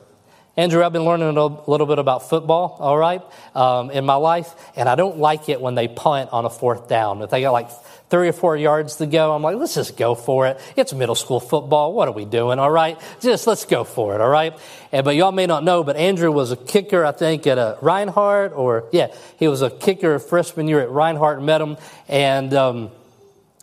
Andrew, 0.55 0.84
I've 0.84 0.93
been 0.93 1.05
learning 1.05 1.36
a 1.36 1.48
little 1.67 1.88
bit 1.88 1.98
about 1.98 2.29
football, 2.29 2.77
all 2.79 2.98
right, 2.98 3.24
um, 3.55 3.89
in 3.89 4.05
my 4.05 4.15
life, 4.15 4.53
and 4.75 4.88
I 4.88 4.93
don't 4.93 5.17
like 5.17 5.50
it 5.50 5.62
when 5.62 5.74
they 5.74 5.88
punt 5.88 6.29
on 6.31 6.46
a 6.46 6.50
fourth 6.51 6.88
down. 6.88 7.24
If 7.24 7.31
they 7.31 7.41
got 7.41 7.53
like 7.53 7.72
three 8.12 8.27
or 8.27 8.34
four 8.34 8.58
yards 8.58 8.98
to 8.98 9.08
go, 9.08 9.34
I'm 9.34 9.41
like, 9.41 9.56
let's 9.56 9.74
just 9.74 9.96
go 9.96 10.15
for 10.15 10.46
it. 10.46 10.60
It's 10.75 10.94
middle 10.94 11.15
school 11.15 11.39
football. 11.39 11.94
What 11.94 12.10
are 12.10 12.13
we 12.13 12.25
doing, 12.25 12.60
all 12.60 12.70
right? 12.70 13.00
Just 13.22 13.48
let's 13.48 13.63
go 13.63 13.86
for 13.86 14.13
it, 14.13 14.22
all 14.22 14.30
right? 14.30 14.53
And, 14.91 15.06
but 15.06 15.15
y'all 15.15 15.32
may 15.32 15.48
not 15.48 15.63
know, 15.63 15.82
but 15.84 15.96
Andrew 15.96 16.30
was 16.30 16.51
a 16.51 16.58
kicker, 16.58 17.06
I 17.06 17.13
think, 17.13 17.48
at 17.48 17.58
a 17.58 17.77
Reinhardt, 17.82 18.51
or 18.51 18.89
yeah, 18.91 19.15
he 19.39 19.48
was 19.48 19.62
a 19.62 19.70
kicker 19.70 20.20
freshman 20.20 20.68
year 20.68 20.82
at 20.82 20.91
Reinhardt 20.91 21.41
met 21.41 21.62
him, 21.62 21.77
and 22.10 22.53
um, 22.53 22.91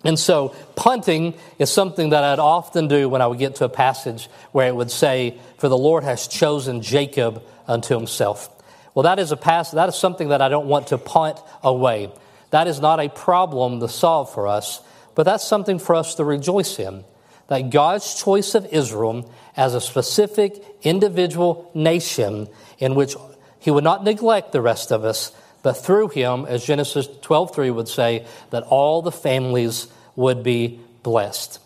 and 0.03 0.19
so 0.19 0.55
punting 0.77 1.35
is 1.59 1.71
something 1.71 2.11
that 2.11 2.25
I'd 2.25 2.39
often 2.39 2.89
do 2.89 3.09
when 3.09 3.21
I 3.21 3.27
would 3.27 3.39
get 3.39 3.57
to 3.57 3.67
a 3.67 3.69
passage 3.69 4.31
where 4.53 4.69
it 4.69 4.75
would 4.75 4.91
say, 4.91 5.39
For 5.59 5.69
the 5.69 5.77
Lord 5.77 6.05
has 6.05 6.27
chosen 6.27 6.81
Jacob 6.81 7.43
unto 7.67 7.95
himself. 7.95 8.49
Well, 8.95 9.03
that 9.03 9.19
is 9.19 9.31
a 9.31 9.37
pass, 9.37 9.73
that 9.73 9.91
is 9.91 9.97
something 9.97 10.29
that 10.29 10.41
I 10.41 10.49
don't 10.49 10.67
want 10.67 10.89
to 10.89 10.99
punt 10.99 11.39
away. 11.63 12.11
That 12.51 12.67
is 12.67 12.81
not 12.81 13.01
a 13.01 13.09
problem 13.09 13.81
to 13.81 13.89
solve 13.89 14.33
for 14.33 14.47
us, 14.47 14.81
but 15.15 15.25
that's 15.25 15.47
something 15.47 15.79
for 15.79 15.95
us 15.95 16.15
to 16.17 16.25
rejoice 16.25 16.79
in. 16.79 17.05
That 17.49 17.71
God's 17.71 18.15
choice 18.23 18.55
of 18.55 18.67
Israel 18.67 19.31
as 19.57 19.75
a 19.75 19.81
specific 19.81 20.63
individual 20.83 21.71
nation 21.75 22.49
in 22.79 22.95
which 22.95 23.17
he 23.59 23.71
would 23.71 23.85
not 23.85 24.05
neglect 24.05 24.53
the 24.53 24.61
rest 24.61 24.93
of 24.93 25.05
us, 25.05 25.33
but 25.63 25.73
through 25.73 26.09
him, 26.09 26.47
as 26.47 26.65
Genesis 26.65 27.09
12:3 27.23 27.71
would 27.71 27.89
say, 27.89 28.25
that 28.51 28.63
all 28.65 29.03
the 29.03 29.13
families 29.13 29.89
would 30.15 30.43
be 30.43 30.79
blessed. 31.03 31.59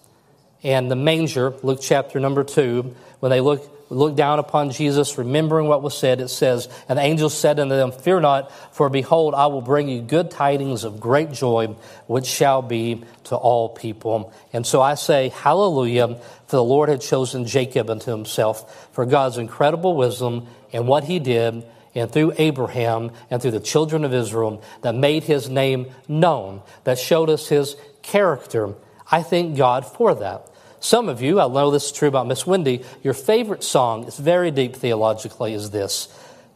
And 0.62 0.90
the 0.90 0.96
manger, 0.96 1.54
Luke 1.62 1.80
chapter 1.82 2.20
number 2.20 2.44
2, 2.44 2.94
when 3.20 3.30
they 3.30 3.40
look 3.40 3.81
look 3.92 4.16
down 4.16 4.38
upon 4.38 4.70
Jesus, 4.70 5.18
remembering 5.18 5.66
what 5.66 5.82
was 5.82 5.96
said, 5.96 6.20
it 6.20 6.28
says, 6.28 6.68
the 6.88 6.98
angel 6.98 7.30
said 7.30 7.60
unto 7.60 7.74
them, 7.74 7.92
Fear 7.92 8.20
not, 8.20 8.52
for 8.74 8.88
behold, 8.88 9.34
I 9.34 9.46
will 9.46 9.60
bring 9.60 9.88
you 9.88 10.02
good 10.02 10.30
tidings 10.30 10.84
of 10.84 11.00
great 11.00 11.32
joy, 11.32 11.74
which 12.06 12.26
shall 12.26 12.62
be 12.62 13.04
to 13.24 13.36
all 13.36 13.68
people. 13.68 14.32
And 14.52 14.66
so 14.66 14.80
I 14.80 14.94
say, 14.94 15.28
Hallelujah, 15.28 16.16
for 16.46 16.56
the 16.56 16.64
Lord 16.64 16.88
had 16.88 17.00
chosen 17.00 17.46
Jacob 17.46 17.90
unto 17.90 18.10
himself, 18.10 18.88
for 18.92 19.06
God's 19.06 19.38
incredible 19.38 19.96
wisdom 19.96 20.46
and 20.72 20.88
what 20.88 21.04
he 21.04 21.18
did 21.18 21.64
and 21.94 22.10
through 22.10 22.32
Abraham 22.38 23.10
and 23.30 23.40
through 23.40 23.50
the 23.50 23.60
children 23.60 24.04
of 24.04 24.14
Israel 24.14 24.62
that 24.80 24.94
made 24.94 25.24
his 25.24 25.48
name 25.48 25.92
known, 26.08 26.62
that 26.84 26.98
showed 26.98 27.30
us 27.30 27.48
his 27.48 27.76
character. 28.02 28.74
I 29.10 29.22
thank 29.22 29.56
God 29.56 29.86
for 29.86 30.14
that. 30.14 30.48
Some 30.82 31.08
of 31.08 31.22
you, 31.22 31.38
I 31.38 31.46
know 31.46 31.70
this 31.70 31.86
is 31.86 31.92
true 31.92 32.08
about 32.08 32.26
Miss 32.26 32.44
Wendy, 32.44 32.82
your 33.04 33.14
favorite 33.14 33.62
song, 33.62 34.04
it's 34.08 34.18
very 34.18 34.50
deep 34.50 34.74
theologically, 34.74 35.54
is 35.54 35.70
this 35.70 36.08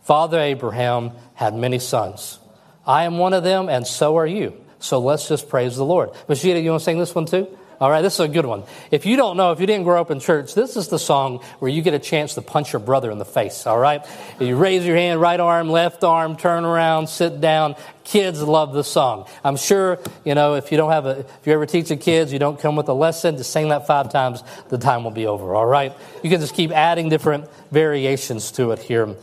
Father 0.02 0.40
Abraham 0.40 1.12
had 1.34 1.54
many 1.54 1.78
sons. 1.78 2.40
I 2.84 3.04
am 3.04 3.18
one 3.18 3.34
of 3.34 3.44
them, 3.44 3.68
and 3.68 3.86
so 3.86 4.18
are 4.18 4.26
you. 4.26 4.52
So 4.80 4.98
let's 4.98 5.28
just 5.28 5.48
praise 5.48 5.76
the 5.76 5.84
Lord. 5.84 6.10
Mashita, 6.28 6.60
you 6.60 6.70
want 6.70 6.80
to 6.80 6.84
sing 6.84 6.98
this 6.98 7.14
one 7.14 7.26
too? 7.26 7.46
All 7.78 7.90
right, 7.90 8.00
this 8.00 8.14
is 8.14 8.20
a 8.20 8.28
good 8.28 8.46
one. 8.46 8.62
If 8.90 9.04
you 9.04 9.16
don't 9.18 9.36
know, 9.36 9.52
if 9.52 9.60
you 9.60 9.66
didn't 9.66 9.84
grow 9.84 10.00
up 10.00 10.10
in 10.10 10.18
church, 10.18 10.54
this 10.54 10.76
is 10.76 10.88
the 10.88 10.98
song 10.98 11.40
where 11.58 11.70
you 11.70 11.82
get 11.82 11.92
a 11.92 11.98
chance 11.98 12.34
to 12.34 12.42
punch 12.42 12.72
your 12.72 12.80
brother 12.80 13.10
in 13.10 13.18
the 13.18 13.26
face, 13.26 13.66
all 13.66 13.78
right? 13.78 14.02
You 14.40 14.56
raise 14.56 14.86
your 14.86 14.96
hand, 14.96 15.20
right 15.20 15.38
arm, 15.38 15.68
left 15.68 16.02
arm, 16.02 16.36
turn 16.36 16.64
around, 16.64 17.08
sit 17.08 17.38
down. 17.40 17.76
Kids 18.04 18.40
love 18.40 18.72
the 18.72 18.84
song. 18.84 19.26
I'm 19.44 19.56
sure, 19.56 19.98
you 20.24 20.34
know, 20.34 20.54
if 20.54 20.70
you 20.70 20.78
don't 20.78 20.90
have 20.90 21.04
a, 21.04 21.18
if 21.18 21.40
you 21.44 21.52
ever 21.52 21.66
teach 21.66 21.88
the 21.88 21.96
kids, 21.96 22.32
you 22.32 22.38
don't 22.38 22.58
come 22.58 22.76
with 22.76 22.88
a 22.88 22.94
lesson, 22.94 23.36
just 23.36 23.52
sing 23.52 23.68
that 23.68 23.86
five 23.86 24.10
times, 24.10 24.42
the 24.68 24.78
time 24.78 25.04
will 25.04 25.10
be 25.10 25.26
over, 25.26 25.54
all 25.54 25.66
right? 25.66 25.92
You 26.22 26.30
can 26.30 26.40
just 26.40 26.54
keep 26.54 26.70
adding 26.70 27.10
different 27.10 27.46
variations 27.70 28.52
to 28.52 28.70
it 28.70 28.78
here. 28.78 29.16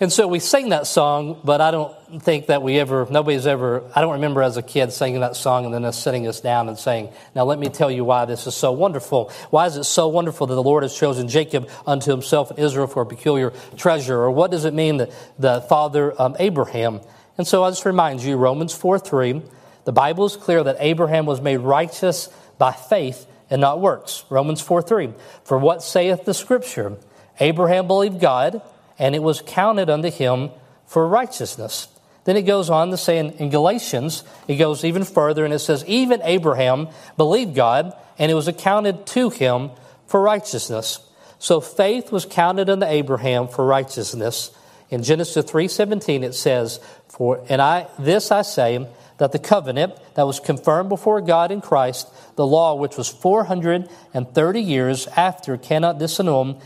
And 0.00 0.12
so 0.12 0.26
we 0.26 0.40
sing 0.40 0.70
that 0.70 0.88
song, 0.88 1.40
but 1.44 1.60
I 1.60 1.70
don't 1.70 1.94
think 2.20 2.46
that 2.46 2.62
we 2.62 2.80
ever, 2.80 3.06
nobody's 3.08 3.46
ever, 3.46 3.84
I 3.94 4.00
don't 4.00 4.14
remember 4.14 4.42
as 4.42 4.56
a 4.56 4.62
kid 4.62 4.92
singing 4.92 5.20
that 5.20 5.36
song 5.36 5.66
and 5.66 5.72
then 5.72 5.84
us 5.84 5.96
sitting 5.96 6.26
us 6.26 6.40
down 6.40 6.68
and 6.68 6.76
saying, 6.76 7.10
Now 7.36 7.44
let 7.44 7.60
me 7.60 7.68
tell 7.68 7.92
you 7.92 8.04
why 8.04 8.24
this 8.24 8.48
is 8.48 8.56
so 8.56 8.72
wonderful. 8.72 9.30
Why 9.50 9.66
is 9.66 9.76
it 9.76 9.84
so 9.84 10.08
wonderful 10.08 10.48
that 10.48 10.54
the 10.54 10.62
Lord 10.62 10.82
has 10.82 10.96
chosen 10.96 11.28
Jacob 11.28 11.70
unto 11.86 12.10
himself 12.10 12.50
and 12.50 12.58
Israel 12.58 12.88
for 12.88 13.02
a 13.02 13.06
peculiar 13.06 13.52
treasure? 13.76 14.18
Or 14.18 14.32
what 14.32 14.50
does 14.50 14.64
it 14.64 14.74
mean 14.74 14.96
that 14.96 15.12
the 15.38 15.60
father 15.60 16.20
um, 16.20 16.34
Abraham? 16.40 17.00
And 17.38 17.46
so 17.46 17.62
I 17.62 17.70
just 17.70 17.84
remind 17.84 18.20
you, 18.20 18.36
Romans 18.36 18.74
4 18.74 18.98
3, 18.98 19.42
The 19.84 19.92
Bible 19.92 20.24
is 20.24 20.34
clear 20.34 20.64
that 20.64 20.76
Abraham 20.80 21.24
was 21.24 21.40
made 21.40 21.58
righteous 21.58 22.28
by 22.58 22.72
faith 22.72 23.26
and 23.48 23.60
not 23.60 23.80
works. 23.80 24.24
Romans 24.28 24.60
4 24.60 24.82
3. 24.82 25.10
For 25.44 25.56
what 25.56 25.84
saith 25.84 26.24
the 26.24 26.34
Scripture? 26.34 26.96
Abraham 27.38 27.86
believed 27.86 28.20
God, 28.20 28.60
and 28.98 29.14
it 29.14 29.22
was 29.22 29.42
counted 29.44 29.90
unto 29.90 30.10
him 30.10 30.50
for 30.86 31.06
righteousness. 31.06 31.88
Then 32.24 32.36
it 32.36 32.42
goes 32.42 32.70
on 32.70 32.90
to 32.90 32.96
say 32.96 33.18
in, 33.18 33.32
in, 33.32 33.50
Galatians, 33.50 34.24
it 34.48 34.56
goes 34.56 34.84
even 34.84 35.04
further 35.04 35.44
and 35.44 35.52
it 35.52 35.58
says, 35.58 35.84
Even 35.86 36.20
Abraham 36.22 36.88
believed 37.16 37.54
God, 37.54 37.94
and 38.18 38.30
it 38.30 38.34
was 38.34 38.48
accounted 38.48 39.06
to 39.08 39.30
him 39.30 39.70
for 40.06 40.20
righteousness. 40.22 41.00
So 41.38 41.60
faith 41.60 42.10
was 42.10 42.24
counted 42.24 42.70
unto 42.70 42.86
Abraham 42.86 43.48
for 43.48 43.66
righteousness. 43.66 44.50
In 44.88 45.02
Genesis 45.02 45.44
3:17 45.44 46.22
it 46.22 46.34
says, 46.34 46.80
"For 47.08 47.40
and 47.48 47.60
I 47.60 47.88
this 47.98 48.30
I 48.30 48.42
say 48.42 48.86
that 49.18 49.32
the 49.32 49.38
covenant 49.38 49.94
that 50.14 50.26
was 50.26 50.40
confirmed 50.40 50.88
before 50.88 51.20
God 51.20 51.50
in 51.50 51.60
Christ, 51.60 52.08
the 52.36 52.46
law 52.46 52.74
which 52.74 52.96
was 52.96 53.08
430 53.08 54.60
years 54.60 55.06
after 55.16 55.56
cannot 55.56 55.98
disannul 55.98 56.56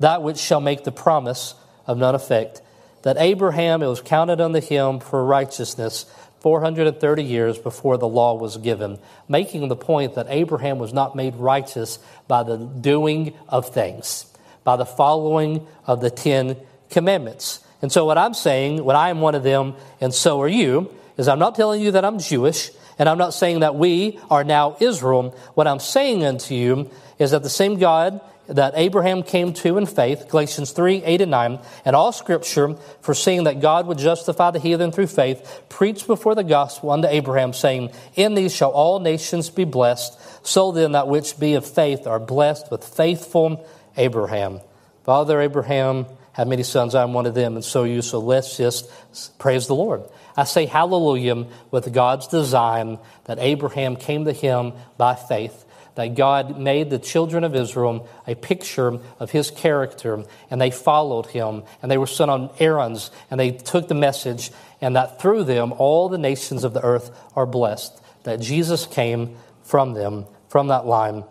that 0.00 0.22
which 0.22 0.38
shall 0.38 0.60
make 0.60 0.84
the 0.84 0.92
promise 0.92 1.54
of 1.88 1.98
none 1.98 2.14
effect. 2.14 2.62
That 3.02 3.16
Abraham, 3.18 3.82
it 3.82 3.88
was 3.88 4.00
counted 4.00 4.40
unto 4.40 4.60
him 4.60 5.00
for 5.00 5.24
righteousness 5.24 6.06
430 6.40 7.24
years 7.24 7.58
before 7.58 7.98
the 7.98 8.06
law 8.06 8.34
was 8.34 8.56
given, 8.58 8.98
making 9.28 9.66
the 9.66 9.76
point 9.76 10.14
that 10.14 10.26
Abraham 10.28 10.78
was 10.78 10.92
not 10.92 11.16
made 11.16 11.34
righteous 11.34 11.98
by 12.28 12.44
the 12.44 12.56
doing 12.56 13.34
of 13.48 13.74
things, 13.74 14.24
by 14.62 14.76
the 14.76 14.86
following 14.86 15.66
of 15.86 16.00
the 16.00 16.10
Ten 16.10 16.56
Commandments. 16.90 17.60
And 17.82 17.90
so, 17.90 18.04
what 18.04 18.18
I'm 18.18 18.34
saying, 18.34 18.84
when 18.84 18.96
I 18.96 19.10
am 19.10 19.20
one 19.20 19.34
of 19.34 19.42
them, 19.42 19.74
and 20.00 20.14
so 20.14 20.40
are 20.40 20.48
you, 20.48 20.92
is 21.16 21.28
I'm 21.28 21.38
not 21.38 21.54
telling 21.54 21.80
you 21.80 21.92
that 21.92 22.04
I'm 22.04 22.18
Jewish, 22.18 22.70
and 22.98 23.08
I'm 23.08 23.18
not 23.18 23.34
saying 23.34 23.60
that 23.60 23.74
we 23.74 24.18
are 24.30 24.44
now 24.44 24.76
Israel. 24.80 25.36
What 25.54 25.66
I'm 25.66 25.80
saying 25.80 26.24
unto 26.24 26.54
you 26.54 26.90
is 27.18 27.32
that 27.32 27.42
the 27.42 27.50
same 27.50 27.78
God 27.78 28.20
that 28.48 28.72
Abraham 28.76 29.22
came 29.22 29.52
to 29.52 29.76
in 29.76 29.86
faith, 29.86 30.28
Galatians 30.28 30.72
3, 30.72 31.04
8 31.04 31.20
and 31.20 31.30
9, 31.30 31.58
and 31.84 31.94
all 31.94 32.12
scripture, 32.12 32.74
foreseeing 33.02 33.44
that 33.44 33.60
God 33.60 33.86
would 33.86 33.98
justify 33.98 34.50
the 34.50 34.58
heathen 34.58 34.90
through 34.90 35.08
faith, 35.08 35.62
preached 35.68 36.06
before 36.06 36.34
the 36.34 36.44
gospel 36.44 36.90
unto 36.90 37.08
Abraham, 37.08 37.52
saying, 37.52 37.90
In 38.14 38.34
these 38.34 38.54
shall 38.54 38.70
all 38.70 39.00
nations 39.00 39.50
be 39.50 39.64
blessed. 39.64 40.18
So 40.46 40.72
then 40.72 40.92
that 40.92 41.08
which 41.08 41.38
be 41.38 41.54
of 41.54 41.66
faith 41.66 42.06
are 42.06 42.18
blessed 42.18 42.70
with 42.70 42.84
faithful 42.84 43.66
Abraham. 43.96 44.60
Father 45.04 45.40
Abraham 45.40 46.06
had 46.32 46.48
many 46.48 46.62
sons, 46.62 46.94
I 46.94 47.02
am 47.02 47.12
one 47.12 47.26
of 47.26 47.34
them, 47.34 47.56
and 47.56 47.64
so 47.64 47.84
you. 47.84 48.00
So 48.00 48.18
let's 48.20 48.56
just 48.56 49.38
praise 49.38 49.66
the 49.66 49.74
Lord. 49.74 50.04
I 50.36 50.44
say 50.44 50.66
hallelujah 50.66 51.46
with 51.70 51.92
God's 51.92 52.28
design 52.28 52.98
that 53.24 53.38
Abraham 53.40 53.96
came 53.96 54.24
to 54.24 54.32
him 54.32 54.72
by 54.96 55.16
faith 55.16 55.64
that 55.98 56.14
God 56.14 56.60
made 56.60 56.90
the 56.90 57.00
children 57.00 57.42
of 57.42 57.56
Israel 57.56 58.08
a 58.24 58.36
picture 58.36 59.00
of 59.18 59.32
his 59.32 59.50
character, 59.50 60.24
and 60.48 60.60
they 60.60 60.70
followed 60.70 61.26
him, 61.26 61.64
and 61.82 61.90
they 61.90 61.98
were 61.98 62.06
sent 62.06 62.30
on 62.30 62.50
errands, 62.60 63.10
and 63.32 63.40
they 63.40 63.50
took 63.50 63.88
the 63.88 63.96
message, 63.96 64.52
and 64.80 64.94
that 64.94 65.20
through 65.20 65.42
them 65.42 65.72
all 65.72 66.08
the 66.08 66.16
nations 66.16 66.62
of 66.62 66.72
the 66.72 66.84
earth 66.84 67.10
are 67.34 67.46
blessed. 67.46 68.00
That 68.22 68.38
Jesus 68.38 68.86
came 68.86 69.38
from 69.64 69.94
them, 69.94 70.26
from 70.48 70.68
that 70.68 70.86
line, 70.86 71.24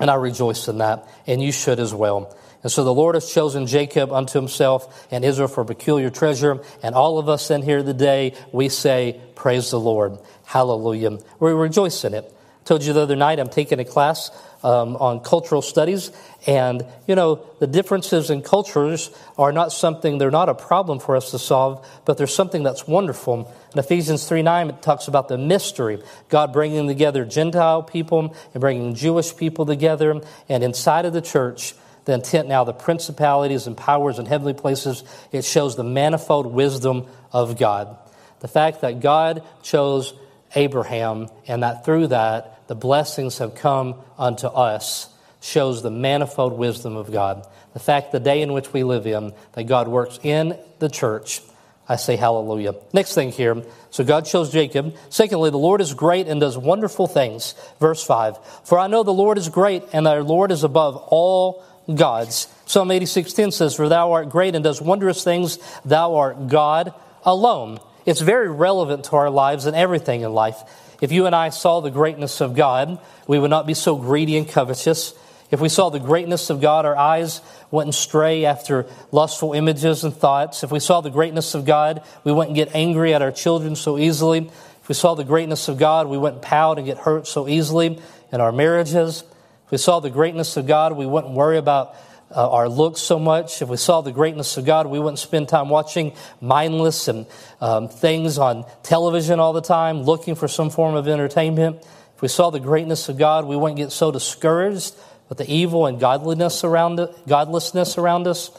and 0.00 0.10
I 0.10 0.16
rejoice 0.16 0.66
in 0.66 0.78
that, 0.78 1.08
and 1.28 1.40
you 1.40 1.52
should 1.52 1.78
as 1.78 1.94
well. 1.94 2.36
And 2.64 2.72
so 2.72 2.82
the 2.82 2.92
Lord 2.92 3.14
has 3.14 3.32
chosen 3.32 3.68
Jacob 3.68 4.10
unto 4.10 4.40
himself 4.40 5.06
and 5.12 5.24
Israel 5.24 5.46
for 5.46 5.60
a 5.60 5.64
peculiar 5.64 6.10
treasure. 6.10 6.64
And 6.82 6.96
all 6.96 7.18
of 7.18 7.28
us 7.28 7.48
in 7.52 7.62
here 7.62 7.84
today, 7.84 8.34
we 8.50 8.70
say, 8.70 9.20
Praise 9.36 9.70
the 9.70 9.78
Lord. 9.78 10.18
Hallelujah. 10.46 11.20
We 11.38 11.52
rejoice 11.52 12.04
in 12.04 12.12
it 12.12 12.34
told 12.70 12.84
you 12.84 12.92
the 12.92 13.00
other 13.00 13.16
night 13.16 13.40
I'm 13.40 13.48
taking 13.48 13.80
a 13.80 13.84
class 13.84 14.30
um, 14.62 14.94
on 14.94 15.18
cultural 15.24 15.60
studies, 15.60 16.12
and 16.46 16.86
you 17.08 17.16
know 17.16 17.44
the 17.58 17.66
differences 17.66 18.30
in 18.30 18.42
cultures 18.42 19.10
are 19.36 19.50
not 19.50 19.72
something 19.72 20.18
they're 20.18 20.30
not 20.30 20.48
a 20.48 20.54
problem 20.54 21.00
for 21.00 21.16
us 21.16 21.32
to 21.32 21.38
solve, 21.40 21.84
but 22.04 22.16
there's 22.16 22.32
something 22.32 22.62
that's 22.62 22.86
wonderful. 22.86 23.52
In 23.72 23.80
Ephesians 23.80 24.28
three 24.28 24.42
nine, 24.42 24.68
it 24.68 24.82
talks 24.82 25.08
about 25.08 25.26
the 25.26 25.36
mystery, 25.36 26.00
God 26.28 26.52
bringing 26.52 26.86
together 26.86 27.24
Gentile 27.24 27.82
people 27.82 28.36
and 28.54 28.60
bringing 28.60 28.94
Jewish 28.94 29.36
people 29.36 29.66
together, 29.66 30.20
and 30.48 30.62
inside 30.62 31.06
of 31.06 31.12
the 31.12 31.20
church. 31.20 31.74
The 32.04 32.14
intent 32.14 32.46
now, 32.46 32.62
the 32.62 32.72
principalities 32.72 33.66
and 33.66 33.76
powers 33.76 34.20
in 34.20 34.26
heavenly 34.26 34.54
places, 34.54 35.02
it 35.32 35.44
shows 35.44 35.74
the 35.74 35.82
manifold 35.82 36.46
wisdom 36.46 37.08
of 37.32 37.58
God. 37.58 37.98
The 38.38 38.48
fact 38.48 38.82
that 38.82 39.00
God 39.00 39.42
chose 39.62 40.14
Abraham, 40.54 41.28
and 41.48 41.62
that 41.62 41.84
through 41.84 42.08
that 42.08 42.59
the 42.70 42.76
blessings 42.76 43.38
have 43.38 43.56
come 43.56 43.96
unto 44.16 44.46
us, 44.46 45.08
shows 45.40 45.82
the 45.82 45.90
manifold 45.90 46.52
wisdom 46.52 46.96
of 46.96 47.10
God. 47.10 47.44
The 47.72 47.80
fact 47.80 48.12
the 48.12 48.20
day 48.20 48.42
in 48.42 48.52
which 48.52 48.72
we 48.72 48.84
live 48.84 49.08
in, 49.08 49.32
that 49.54 49.64
God 49.64 49.88
works 49.88 50.20
in 50.22 50.56
the 50.78 50.88
church, 50.88 51.40
I 51.88 51.96
say 51.96 52.14
hallelujah. 52.14 52.76
Next 52.92 53.14
thing 53.16 53.32
here, 53.32 53.64
so 53.90 54.04
God 54.04 54.24
chose 54.24 54.52
Jacob. 54.52 54.94
Secondly, 55.08 55.50
the 55.50 55.58
Lord 55.58 55.80
is 55.80 55.94
great 55.94 56.28
and 56.28 56.40
does 56.40 56.56
wonderful 56.56 57.08
things. 57.08 57.56
Verse 57.80 58.04
5 58.04 58.38
For 58.62 58.78
I 58.78 58.86
know 58.86 59.02
the 59.02 59.12
Lord 59.12 59.36
is 59.36 59.48
great, 59.48 59.82
and 59.92 60.06
our 60.06 60.22
Lord 60.22 60.52
is 60.52 60.62
above 60.62 60.96
all 61.08 61.64
gods. 61.92 62.46
Psalm 62.66 62.90
86:10 62.90 63.52
says, 63.52 63.74
For 63.74 63.88
thou 63.88 64.12
art 64.12 64.28
great 64.28 64.54
and 64.54 64.62
does 64.62 64.80
wondrous 64.80 65.24
things, 65.24 65.58
thou 65.84 66.14
art 66.14 66.46
God 66.46 66.94
alone. 67.24 67.80
It's 68.06 68.20
very 68.20 68.48
relevant 68.48 69.06
to 69.06 69.16
our 69.16 69.28
lives 69.28 69.66
and 69.66 69.74
everything 69.74 70.20
in 70.20 70.32
life. 70.32 70.62
If 71.00 71.12
you 71.12 71.26
and 71.26 71.34
I 71.34 71.48
saw 71.48 71.80
the 71.80 71.90
greatness 71.90 72.40
of 72.40 72.54
God, 72.54 72.98
we 73.26 73.38
would 73.38 73.50
not 73.50 73.66
be 73.66 73.74
so 73.74 73.96
greedy 73.96 74.36
and 74.36 74.48
covetous. 74.48 75.14
If 75.50 75.60
we 75.60 75.68
saw 75.68 75.88
the 75.88 75.98
greatness 75.98 76.50
of 76.50 76.60
God, 76.60 76.84
our 76.84 76.96
eyes 76.96 77.40
wouldn't 77.70 77.94
stray 77.94 78.44
after 78.44 78.86
lustful 79.10 79.52
images 79.52 80.04
and 80.04 80.14
thoughts. 80.14 80.62
If 80.62 80.70
we 80.70 80.78
saw 80.78 81.00
the 81.00 81.10
greatness 81.10 81.54
of 81.54 81.64
God, 81.64 82.02
we 82.22 82.32
wouldn't 82.32 82.54
get 82.54 82.74
angry 82.74 83.14
at 83.14 83.22
our 83.22 83.32
children 83.32 83.74
so 83.74 83.98
easily. 83.98 84.50
If 84.82 84.88
we 84.88 84.94
saw 84.94 85.14
the 85.14 85.24
greatness 85.24 85.68
of 85.68 85.78
God, 85.78 86.06
we 86.06 86.18
wouldn't 86.18 86.42
pout 86.42 86.78
and 86.78 86.86
get 86.86 86.98
hurt 86.98 87.26
so 87.26 87.48
easily 87.48 87.98
in 88.32 88.40
our 88.40 88.52
marriages. 88.52 89.24
If 89.66 89.72
we 89.72 89.78
saw 89.78 90.00
the 90.00 90.10
greatness 90.10 90.56
of 90.56 90.66
God, 90.66 90.96
we 90.96 91.06
wouldn't 91.06 91.32
worry 91.32 91.56
about 91.56 91.96
uh, 92.34 92.50
our 92.50 92.68
looks 92.68 93.00
so 93.00 93.18
much. 93.18 93.60
If 93.60 93.68
we 93.68 93.76
saw 93.76 94.00
the 94.00 94.12
greatness 94.12 94.56
of 94.56 94.64
God, 94.64 94.86
we 94.86 94.98
wouldn't 94.98 95.18
spend 95.18 95.48
time 95.48 95.68
watching 95.68 96.14
mindless 96.40 97.08
and 97.08 97.26
um, 97.60 97.88
things 97.88 98.38
on 98.38 98.64
television 98.82 99.40
all 99.40 99.52
the 99.52 99.60
time, 99.60 100.02
looking 100.02 100.34
for 100.34 100.48
some 100.48 100.70
form 100.70 100.94
of 100.94 101.08
entertainment. 101.08 101.84
If 102.14 102.22
we 102.22 102.28
saw 102.28 102.50
the 102.50 102.60
greatness 102.60 103.08
of 103.08 103.18
God, 103.18 103.46
we 103.46 103.56
wouldn't 103.56 103.78
get 103.78 103.92
so 103.92 104.12
discouraged 104.12 104.94
with 105.28 105.38
the 105.38 105.50
evil 105.50 105.86
and 105.86 105.98
godliness 105.98 106.64
around 106.64 107.00
it, 107.00 107.10
godlessness 107.26 107.98
around 107.98 108.26
us. 108.26 108.50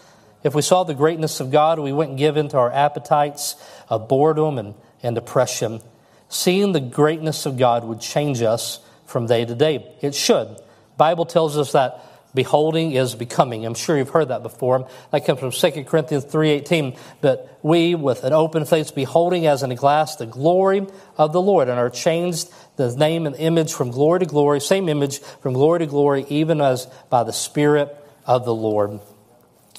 If 0.44 0.56
we 0.56 0.62
saw 0.62 0.84
the 0.84 0.96
greatness 0.96 1.40
of 1.40 1.52
God, 1.52 1.80
we 1.80 1.94
wouldn't 1.94 2.18
give 2.18 2.38
in 2.38 2.50
to 2.50 2.58
our 2.58 2.72
appetites 2.72 3.56
of 3.88 4.08
boredom 4.08 4.58
and, 4.58 4.74
and 5.04 5.16
depression. 5.16 5.82
Seeing 6.30 6.72
the 6.72 6.80
greatness 6.80 7.46
of 7.46 7.58
God 7.58 7.84
would 7.84 8.02
change 8.02 8.42
us 8.42 8.80
from 9.06 9.28
day 9.28 9.46
to 9.46 9.54
day. 9.54 9.96
It 10.02 10.16
should. 10.16 10.58
Bible 10.98 11.26
tells 11.26 11.58
us 11.58 11.74
that 11.74 12.04
beholding 12.34 12.92
is 12.94 13.16
becoming. 13.16 13.66
I'm 13.66 13.74
sure 13.74 13.98
you've 13.98 14.10
heard 14.10 14.30
that 14.30 14.44
before. 14.44 14.88
That 15.12 15.26
comes 15.26 15.40
from 15.40 15.52
2 15.52 15.84
Corinthians 15.84 16.26
3.18. 16.26 16.98
But 17.20 17.60
we, 17.62 17.96
with 17.96 18.24
an 18.24 18.34
open 18.34 18.66
face, 18.66 18.92
beholding 18.92 19.48
as 19.48 19.64
in 19.64 19.72
a 19.72 19.76
glass 19.76 20.16
the 20.16 20.26
glory 20.26 20.88
of 21.18 21.34
the 21.34 21.42
Lord, 21.42 21.70
and 21.70 21.80
are 21.80 21.90
changed 21.90 22.52
the 22.78 22.96
name 22.96 23.26
and 23.26 23.36
image 23.36 23.74
from 23.74 23.92
glory 23.92 24.20
to 24.20 24.26
glory, 24.26 24.60
same 24.60 24.90
image 24.90 25.20
from 25.20 25.54
glory 25.54 25.80
to 25.80 25.88
glory, 25.88 26.26
even 26.30 26.62
as 26.62 26.88
by 27.10 27.24
the 27.24 27.34
Spirit 27.34 27.96
of 28.26 28.46
the 28.46 28.54
Lord. 28.54 29.00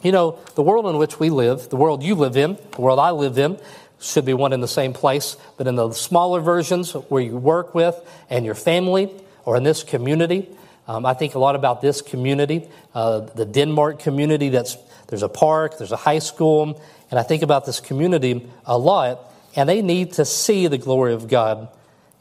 You 0.03 0.12
know, 0.12 0.38
the 0.55 0.62
world 0.62 0.87
in 0.87 0.99
which 0.99 1.21
we 1.21 1.31
live, 1.31 1.69
the 1.69 1.77
world 1.77 2.03
you 2.03 2.15
live 2.15 2.37
in, 2.37 2.59
the 2.73 2.81
world 2.81 2.99
I 2.99 3.11
live 3.12 3.38
in, 3.38 3.59
should 4.01 4.25
be 4.25 4.35
one 4.35 4.53
in 4.53 4.61
the 4.61 4.69
same 4.69 4.93
place, 4.93 5.37
but 5.57 5.69
in 5.69 5.77
the 5.77 5.93
smaller 5.93 6.41
versions 6.41 6.93
where 6.93 7.23
you 7.23 7.37
work 7.37 7.75
with 7.75 7.97
and 8.29 8.45
your 8.45 8.57
family 8.57 9.12
or 9.45 9.57
in 9.57 9.62
this 9.62 9.85
community, 9.85 10.49
um, 10.87 11.07
I 11.07 11.14
think 11.14 11.35
a 11.35 11.38
lot 11.38 11.55
about 11.55 11.81
this 11.81 12.03
community, 12.03 12.68
uh, 12.95 13.21
the 13.21 13.45
Denmark 13.45 14.01
community. 14.01 14.49
That's 14.49 14.77
there's 15.09 15.23
a 15.23 15.29
park, 15.29 15.79
there's 15.79 15.92
a 15.92 15.97
high 15.97 16.18
school, 16.18 16.83
and 17.11 17.21
I 17.21 17.23
think 17.23 17.42
about 17.42 17.66
this 17.66 17.81
community 17.81 18.49
a 18.64 18.77
lot. 18.77 19.33
And 19.55 19.68
they 19.68 19.83
need 19.83 20.14
to 20.14 20.25
see 20.25 20.66
the 20.66 20.79
glory 20.79 21.12
of 21.12 21.29
God. 21.29 21.68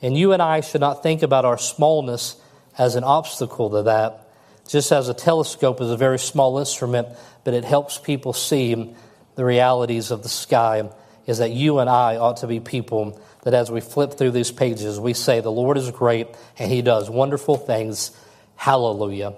And 0.01 0.17
you 0.17 0.33
and 0.33 0.41
I 0.41 0.61
should 0.61 0.81
not 0.81 1.01
think 1.01 1.23
about 1.23 1.45
our 1.45 1.57
smallness 1.57 2.35
as 2.77 2.95
an 2.95 3.03
obstacle 3.03 3.69
to 3.69 3.83
that. 3.83 4.27
Just 4.67 4.91
as 4.91 5.07
a 5.07 5.13
telescope 5.13 5.79
is 5.81 5.89
a 5.89 5.97
very 5.97 6.19
small 6.19 6.59
instrument, 6.59 7.07
but 7.43 7.53
it 7.53 7.63
helps 7.63 7.97
people 7.97 8.33
see 8.33 8.93
the 9.35 9.45
realities 9.45 10.11
of 10.11 10.23
the 10.23 10.29
sky. 10.29 10.89
Is 11.25 11.37
that 11.37 11.51
you 11.51 11.79
and 11.79 11.89
I 11.89 12.17
ought 12.17 12.37
to 12.37 12.47
be 12.47 12.59
people 12.59 13.21
that 13.43 13.53
as 13.53 13.71
we 13.71 13.79
flip 13.79 14.13
through 14.13 14.31
these 14.31 14.51
pages, 14.51 14.99
we 14.99 15.13
say, 15.13 15.39
The 15.39 15.51
Lord 15.51 15.77
is 15.77 15.89
great 15.91 16.27
and 16.59 16.69
He 16.69 16.81
does 16.81 17.09
wonderful 17.09 17.55
things 17.55 18.11
Hallelujah. 18.55 19.35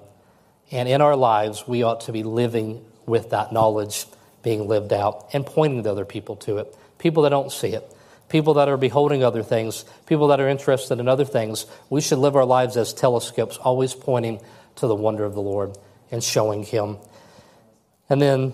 And 0.72 0.90
in 0.90 1.02
our 1.02 1.16
lives, 1.16 1.68
we 1.68 1.84
ought 1.84 2.02
to 2.02 2.12
be 2.12 2.24
living 2.24 2.84
with 3.06 3.30
that 3.32 3.52
knowledge 3.52 4.06
being 4.42 4.68
lived 4.68 4.94
out 4.94 5.30
and 5.34 5.46
pointing 5.46 5.84
to 5.84 5.92
other 5.92 6.06
people 6.06 6.36
to 6.38 6.58
it. 6.58 6.76
People 6.98 7.24
that 7.24 7.30
don't 7.30 7.52
see 7.52 7.70
it, 7.70 7.90
people 8.30 8.56
that 8.56 8.70
are 8.70 8.78
beholding 8.78 9.24
other 9.24 9.44
things, 9.44 9.86
people 10.06 10.28
that 10.28 10.40
are 10.40 10.50
interested 10.50 11.00
in 11.00 11.08
other 11.08 11.26
things. 11.26 11.66
We 11.90 12.02
should 12.02 12.20
live 12.20 12.36
our 12.36 12.46
lives 12.46 12.78
as 12.78 12.94
telescopes, 12.94 13.58
always 13.58 13.94
pointing 13.94 14.42
to 14.76 14.88
the 14.88 14.96
wonder 14.96 15.24
of 15.24 15.34
the 15.34 15.42
Lord 15.42 15.78
and 16.12 16.24
showing 16.24 16.64
Him. 16.64 16.98
And 18.10 18.22
then 18.22 18.54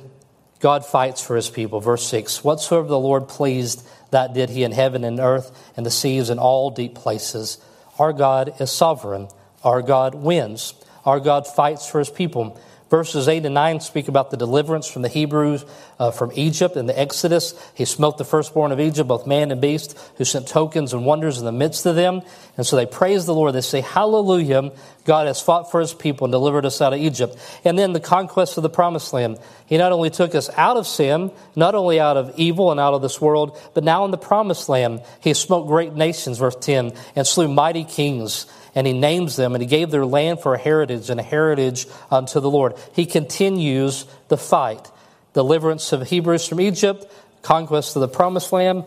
God 0.59 0.85
fights 0.85 1.21
for 1.21 1.35
His 1.35 1.49
people. 1.49 1.79
Verse 1.79 2.05
6 2.07 2.43
Whatsoever 2.43 2.87
the 2.87 2.99
Lord 2.99 3.27
pleased, 3.27 3.87
that 4.11 4.33
did 4.33 4.49
He 4.49 4.63
in 4.63 4.71
heaven 4.71 5.03
and 5.03 5.19
earth 5.19 5.51
and 5.77 5.85
the 5.85 5.91
seas 5.91 6.29
and 6.29 6.39
all 6.39 6.71
deep 6.71 6.95
places. 6.95 7.57
Our 7.97 8.13
God 8.13 8.59
is 8.59 8.71
sovereign. 8.71 9.27
Our 9.63 9.81
God 9.81 10.15
wins. 10.15 10.73
Our 11.05 11.19
God 11.19 11.47
fights 11.47 11.87
for 11.87 11.99
His 11.99 12.09
people. 12.09 12.59
Verses 12.89 13.27
8 13.27 13.45
and 13.45 13.53
9 13.53 13.81
speak 13.81 14.07
about 14.07 14.31
the 14.31 14.37
deliverance 14.37 14.87
from 14.89 15.03
the 15.03 15.09
Hebrews 15.09 15.63
uh, 15.99 16.09
from 16.09 16.31
Egypt 16.33 16.75
and 16.75 16.89
the 16.89 16.99
Exodus. 16.99 17.53
He 17.75 17.85
smote 17.85 18.17
the 18.17 18.25
firstborn 18.25 18.71
of 18.71 18.79
Egypt, 18.79 19.07
both 19.07 19.27
man 19.27 19.51
and 19.51 19.61
beast, 19.61 19.95
who 20.17 20.25
sent 20.25 20.47
tokens 20.47 20.91
and 20.91 21.05
wonders 21.05 21.37
in 21.37 21.45
the 21.45 21.51
midst 21.51 21.85
of 21.85 21.95
them. 21.95 22.23
And 22.57 22.65
so 22.65 22.75
they 22.75 22.87
praise 22.87 23.27
the 23.27 23.35
Lord. 23.35 23.53
They 23.53 23.61
say, 23.61 23.81
Hallelujah, 23.81 24.71
God 25.05 25.27
has 25.27 25.39
fought 25.39 25.69
for 25.69 25.79
his 25.79 25.93
people 25.93 26.25
and 26.25 26.31
delivered 26.31 26.65
us 26.65 26.81
out 26.81 26.93
of 26.93 26.99
Egypt. 26.99 27.37
And 27.63 27.77
then 27.77 27.93
the 27.93 27.99
conquest 27.99 28.57
of 28.57 28.63
the 28.63 28.69
promised 28.71 29.13
land. 29.13 29.37
He 29.67 29.77
not 29.77 29.91
only 29.91 30.09
took 30.09 30.33
us 30.33 30.49
out 30.57 30.77
of 30.77 30.87
sin, 30.87 31.29
not 31.55 31.75
only 31.75 31.99
out 31.99 32.17
of 32.17 32.33
evil 32.37 32.71
and 32.71 32.79
out 32.79 32.95
of 32.95 33.03
this 33.03 33.21
world, 33.21 33.55
but 33.75 33.83
now 33.83 34.03
in 34.05 34.09
the 34.09 34.17
promised 34.17 34.67
land, 34.67 35.03
he 35.19 35.35
smote 35.35 35.67
great 35.67 35.93
nations, 35.93 36.39
verse 36.39 36.55
10, 36.55 36.93
and 37.15 37.27
slew 37.27 37.47
mighty 37.47 37.83
kings 37.83 38.47
and 38.75 38.85
he 38.85 38.93
names 38.93 39.35
them, 39.35 39.55
and 39.55 39.61
he 39.61 39.67
gave 39.67 39.91
their 39.91 40.05
land 40.05 40.41
for 40.41 40.53
a 40.53 40.59
heritage 40.59 41.09
and 41.09 41.19
a 41.19 41.23
heritage 41.23 41.87
unto 42.11 42.39
the 42.39 42.49
Lord. 42.49 42.75
He 42.93 43.05
continues 43.05 44.05
the 44.27 44.37
fight 44.37 44.89
deliverance 45.33 45.91
of 45.93 46.07
Hebrews 46.07 46.47
from 46.47 46.59
Egypt, 46.59 47.05
conquest 47.41 47.95
of 47.95 48.01
the 48.01 48.07
promised 48.07 48.51
land. 48.51 48.83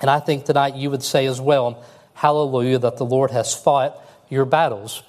And 0.00 0.10
I 0.10 0.20
think 0.20 0.44
tonight 0.44 0.76
you 0.76 0.90
would 0.90 1.02
say 1.02 1.26
as 1.26 1.40
well, 1.40 1.84
Hallelujah, 2.14 2.78
that 2.78 2.96
the 2.96 3.04
Lord 3.04 3.30
has 3.32 3.54
fought 3.54 3.98
your 4.28 4.44
battles, 4.44 5.02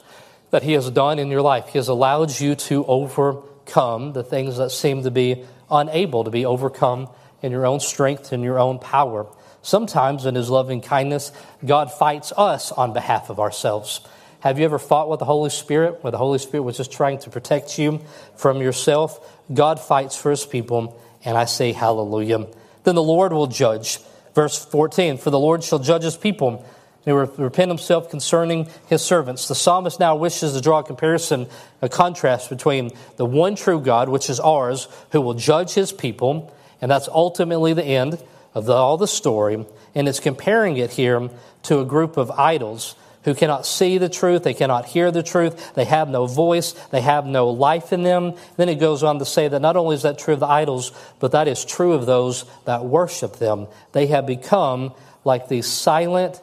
that 0.50 0.64
He 0.64 0.74
has 0.74 0.90
done 0.90 1.20
in 1.20 1.30
your 1.30 1.42
life. 1.42 1.68
He 1.68 1.78
has 1.78 1.88
allowed 1.88 2.40
you 2.40 2.56
to 2.56 2.86
overcome 2.86 4.14
the 4.14 4.24
things 4.24 4.58
that 4.58 4.72
seem 4.72 5.04
to 5.04 5.12
be 5.12 5.46
unable 5.70 6.24
to 6.24 6.32
be 6.32 6.46
overcome 6.46 7.10
in 7.42 7.52
your 7.52 7.66
own 7.66 7.80
strength 7.80 8.32
and 8.32 8.44
your 8.44 8.60
own 8.60 8.80
power. 8.80 9.28
Sometimes, 9.66 10.28
in 10.28 10.36
His 10.36 10.52
loving 10.52 10.80
kindness, 10.80 11.32
God 11.66 11.92
fights 11.92 12.32
us 12.38 12.72
on 12.72 12.94
behalf 12.94 13.32
of 13.32 13.40
ourselves. 13.40 14.00
Have 14.42 14.60
you 14.60 14.66
ever 14.66 14.78
fought 14.78 15.10
with 15.10 15.18
the 15.18 15.26
Holy 15.26 15.50
Spirit, 15.50 16.04
where 16.04 16.12
the 16.12 16.20
Holy 16.20 16.38
Spirit 16.38 16.62
was 16.62 16.78
just 16.78 16.92
trying 16.92 17.18
to 17.20 17.32
protect 17.32 17.80
you 17.80 18.00
from 18.36 18.62
yourself? 18.62 19.20
God 19.52 19.80
fights 19.80 20.16
for 20.16 20.30
His 20.30 20.46
people, 20.46 21.02
and 21.26 21.36
I 21.36 21.46
say 21.46 21.72
hallelujah. 21.72 22.46
Then 22.84 22.94
the 22.94 23.02
Lord 23.02 23.34
will 23.34 23.48
judge. 23.48 23.98
Verse 24.36 24.64
14 24.64 25.18
For 25.18 25.32
the 25.32 25.40
Lord 25.40 25.64
shall 25.64 25.80
judge 25.80 26.04
His 26.04 26.16
people 26.16 26.64
and 27.08 27.40
repent 27.40 27.70
himself 27.70 28.10
concerning 28.12 28.68
his 28.88 29.02
servants. 29.02 29.48
The 29.48 29.56
psalmist 29.56 30.00
now 30.00 30.16
wishes 30.16 30.54
to 30.54 30.62
draw 30.62 30.80
a 30.80 30.84
comparison, 30.84 31.48
a 31.82 31.90
contrast 31.90 32.50
between 32.50 32.92
the 33.18 33.26
one 33.26 33.56
true 33.56 33.80
God, 33.80 34.10
which 34.10 34.30
is 34.30 34.40
ours, 34.40 34.88
who 35.12 35.22
will 35.22 35.36
judge 35.36 35.74
his 35.74 35.92
people, 35.92 36.52
and 36.82 36.90
that's 36.90 37.08
ultimately 37.08 37.74
the 37.74 37.84
end, 37.84 38.24
of 38.56 38.66
the, 38.66 38.74
all 38.74 38.98
the 38.98 39.08
story, 39.08 39.66
and 39.94 40.08
it's 40.08 40.20
comparing 40.20 40.78
it 40.78 40.92
here 40.92 41.30
to 41.64 41.80
a 41.80 41.86
group 41.86 42.18
of 42.18 42.32
idols 42.32 42.96
who 43.26 43.34
cannot 43.34 43.66
see 43.66 43.98
the 43.98 44.08
truth, 44.08 44.44
they 44.44 44.54
cannot 44.54 44.86
hear 44.86 45.12
the 45.12 45.24
truth, 45.24 45.74
they 45.74 45.84
have 45.84 46.08
no 46.08 46.28
voice, 46.28 46.74
they 46.92 47.02
have 47.02 47.26
no 47.26 47.50
life 47.50 47.92
in 47.92 48.04
them. 48.04 48.36
Then 48.56 48.70
it 48.70 48.76
goes 48.76 49.02
on 49.02 49.18
to 49.20 49.26
say 49.26 49.48
that 49.48 49.62
not 49.62 49.76
only 49.76 49.96
is 49.96 50.04
that 50.04 50.20
true 50.20 50.36
of 50.36 50.40
the 50.40 50.46
idols, 50.46 50.92
but 51.20 51.32
that 51.32 51.48
is 51.48 51.66
true 51.66 51.94
of 51.94 52.06
those 52.06 52.46
that 52.66 52.86
worship 52.86 53.38
them. 53.38 53.68
They 53.94 54.08
have 54.08 54.28
become 54.28 54.94
like 55.24 55.48
these 55.48 55.66
silent 55.66 56.40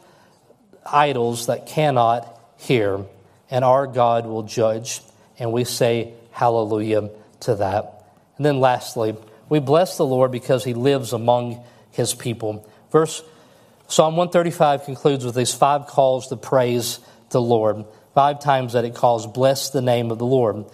idols 0.85 1.45
that 1.47 1.67
cannot 1.67 2.27
hear, 2.57 3.05
and 3.49 3.63
our 3.63 3.87
God 3.87 4.25
will 4.25 4.43
judge. 4.43 5.01
And 5.39 5.53
we 5.53 5.63
say 5.63 6.13
hallelujah 6.31 7.09
to 7.41 7.55
that. 7.55 8.03
And 8.35 8.45
then 8.45 8.59
lastly, 8.59 9.15
we 9.47 9.59
bless 9.59 9.95
the 9.95 10.05
Lord 10.05 10.31
because 10.31 10.65
he 10.65 10.73
lives 10.73 11.13
among 11.13 11.63
his 11.93 12.13
people. 12.13 12.67
Verse 12.91 13.23
Psalm 13.87 14.15
135 14.15 14.85
concludes 14.85 15.23
with 15.23 15.35
these 15.35 15.53
five 15.53 15.85
calls 15.85 16.27
to 16.27 16.35
praise 16.35 16.99
the 17.29 17.41
Lord. 17.41 17.85
Five 18.15 18.39
times 18.39 18.73
that 18.73 18.85
it 18.85 18.95
calls, 18.95 19.27
bless 19.27 19.69
the 19.69 19.81
name 19.81 20.09
of 20.09 20.17
the 20.17 20.25
Lord. 20.25 20.55
And 20.55 20.65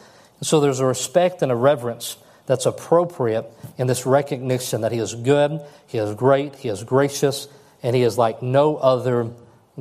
so 0.41 0.59
there's 0.59 0.79
a 0.79 0.85
respect 0.85 1.41
and 1.41 1.51
a 1.51 1.55
reverence 1.55 2.17
that's 2.45 2.65
appropriate 2.65 3.45
in 3.77 3.87
this 3.87 4.05
recognition 4.05 4.81
that 4.81 4.91
He 4.91 4.99
is 4.99 5.15
good, 5.15 5.59
He 5.85 5.97
is 5.97 6.15
great, 6.15 6.55
He 6.55 6.69
is 6.69 6.83
gracious, 6.83 7.47
and 7.83 7.95
He 7.95 8.03
is 8.03 8.17
like 8.17 8.41
no 8.41 8.77
other 8.77 9.31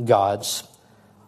gods. 0.04 0.64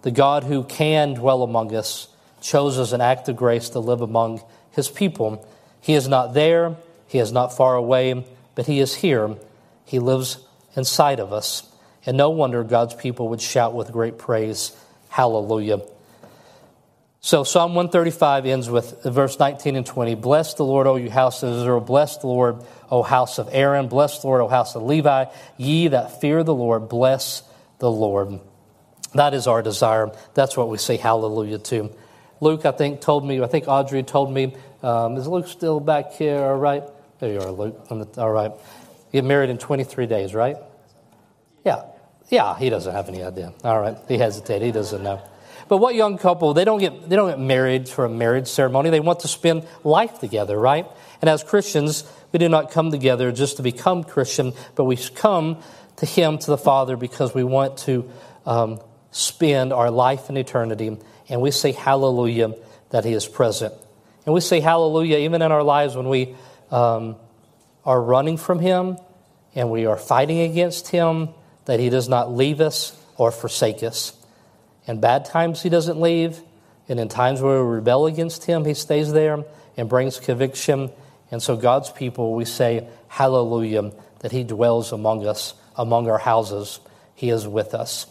The 0.03 0.11
God 0.11 0.45
who 0.45 0.65
can 0.65 1.15
dwell 1.15 1.43
among 1.43 1.75
us 1.75 2.09
chose 2.41 2.79
as 2.79 2.93
an 2.93 3.01
act 3.01 3.29
of 3.29 3.37
grace 3.37 3.69
to 3.71 3.79
live 3.79 4.01
among 4.01 4.43
His 4.73 4.89
people. 4.89 5.47
He 5.81 5.95
is 5.95 6.09
not 6.09 6.35
there, 6.35 6.77
He 7.07 7.19
is 7.19 7.31
not 7.31 7.57
far 7.57 7.77
away, 7.77 8.27
but 8.55 8.67
He 8.67 8.81
is 8.81 8.97
here 8.97 9.37
he 9.91 9.99
lives 9.99 10.39
inside 10.77 11.19
of 11.19 11.33
us. 11.33 11.69
And 12.07 12.17
no 12.17 12.31
wonder 12.31 12.63
God's 12.63 12.95
people 12.95 13.31
would 13.31 13.41
shout 13.41 13.75
with 13.75 13.91
great 13.91 14.19
praise, 14.19 14.71
Hallelujah. 15.09 15.81
So 17.19 17.43
Psalm 17.43 17.75
135 17.75 18.47
ends 18.47 18.71
with 18.71 19.03
verse 19.03 19.37
19 19.37 19.75
and 19.75 19.85
20. 19.85 20.15
Bless 20.15 20.55
the 20.55 20.65
Lord, 20.65 20.87
O 20.87 20.95
you 20.95 21.11
house 21.11 21.43
of 21.43 21.53
Israel. 21.53 21.81
Bless 21.81 22.19
the 22.19 22.29
Lord, 22.29 22.65
O 22.89 23.03
house 23.03 23.39
of 23.39 23.49
Aaron. 23.51 23.89
Bless 23.89 24.21
the 24.21 24.29
Lord, 24.29 24.43
O 24.43 24.47
house 24.47 24.77
of 24.77 24.85
Levi. 24.85 25.25
Ye 25.57 25.89
that 25.89 26.21
fear 26.21 26.45
the 26.45 26.55
Lord, 26.55 26.89
bless 26.89 27.43
the 27.81 27.91
Lord. 27.91 28.39
That 29.15 29.35
is 29.35 29.49
our 29.49 29.61
desire. 29.61 30.13
That's 30.35 30.57
what 30.57 30.69
we 30.69 30.79
say 30.79 30.99
hallelujah 30.99 31.59
to. 31.59 31.91
Luke, 32.41 32.65
I 32.65 32.71
think, 32.71 33.01
told 33.01 33.27
me, 33.27 33.43
I 33.43 33.49
think 33.49 33.65
Audrey 33.67 34.05
told 34.05 34.33
me, 34.33 34.55
um, 34.85 35.17
is 35.17 35.27
Luke 35.27 35.49
still 35.49 35.81
back 35.81 36.13
here? 36.13 36.39
All 36.39 36.57
right. 36.57 36.85
There 37.19 37.33
you 37.33 37.41
are, 37.41 37.51
Luke. 37.51 37.87
All 38.17 38.31
right. 38.31 38.53
Get 39.13 39.25
married 39.25 39.51
in 39.51 39.59
23 39.59 40.07
days, 40.07 40.35
right? 40.35 40.57
Yeah. 41.65 41.83
Yeah, 42.31 42.57
he 42.57 42.71
doesn't 42.71 42.93
have 42.93 43.09
any 43.09 43.23
idea. 43.23 43.53
All 43.65 43.81
right. 43.81 43.97
He 44.07 44.17
hesitated. 44.17 44.63
He 44.63 44.73
doesn't 44.73 45.03
know. 45.03 45.21
But 45.69 45.79
what 45.79 45.95
young 45.95 46.19
couple, 46.19 46.53
they 46.53 46.65
don't 46.65 46.81
get 46.81 47.09
they 47.09 47.15
don't 47.15 47.31
get 47.31 47.39
married 47.39 47.89
for 47.89 48.05
a 48.05 48.09
marriage 48.09 48.49
ceremony. 48.49 48.91
They 48.91 48.99
want 48.99 49.21
to 49.21 49.29
spend 49.29 49.69
life 49.85 50.19
together, 50.19 50.59
right? 50.59 50.85
And 51.21 51.31
as 51.31 51.45
Christians, 51.45 52.03
we 52.33 52.41
do 52.41 52.49
not 52.49 52.73
come 52.73 52.91
together 52.91 53.31
just 53.31 53.59
to 53.59 53.63
become 53.63 54.03
Christian, 54.03 54.53
but 54.75 54.85
we 54.85 54.97
come 54.97 55.59
to 55.97 56.07
Him, 56.07 56.39
to 56.39 56.47
the 56.47 56.59
Father, 56.59 56.97
because 56.97 57.35
we 57.35 57.45
want 57.45 57.79
to 57.79 58.11
um, 58.47 58.81
spend 59.13 59.73
our 59.73 59.93
life 59.93 60.29
in 60.29 60.37
eternity. 60.37 60.99
And 61.29 61.41
we 61.41 61.53
say 61.53 61.71
hallelujah 61.71 62.57
that 62.91 63.05
He 63.05 63.13
is 63.13 63.29
present. 63.29 63.73
And 64.27 64.35
we 64.35 64.41
say 64.41 64.59
hallelujah 64.59 65.19
even 65.19 65.41
in 65.41 65.53
our 65.53 65.63
lives 65.63 65.95
when 65.95 66.09
we 66.09 66.35
um, 66.73 67.15
are 67.85 68.01
running 68.01 68.37
from 68.37 68.59
Him 68.59 68.99
and 69.55 69.71
we 69.71 69.87
are 69.87 69.97
fighting 69.97 70.41
against 70.41 70.89
Him, 70.89 71.31
that 71.65 71.81
He 71.81 71.91
does 71.91 72.09
not 72.09 72.33
leave 72.33 72.61
us 72.61 72.97
or 73.17 73.31
forsake 73.33 73.83
us. 73.83 74.15
In 74.87 75.01
bad 75.01 75.25
times, 75.25 75.63
He 75.63 75.69
doesn't 75.69 76.01
leave, 76.01 76.41
and 76.89 76.99
in 76.99 77.09
times 77.09 77.41
where 77.41 77.65
we 77.65 77.77
rebel 77.77 78.07
against 78.07 78.45
Him, 78.45 78.65
He 78.65 78.75
stays 78.75 79.13
there 79.13 79.45
and 79.77 79.89
brings 79.89 80.21
conviction. 80.21 80.91
And 81.31 81.43
so, 81.43 81.57
God's 81.57 81.91
people, 81.91 82.35
we 82.35 82.45
say, 82.45 82.89
Hallelujah, 83.09 83.93
that 84.21 84.33
He 84.33 84.45
dwells 84.45 84.93
among 84.93 85.27
us, 85.27 85.55
among 85.77 86.09
our 86.09 86.19
houses. 86.19 86.81
He 87.15 87.31
is 87.31 87.47
with 87.47 87.75
us. 87.75 88.07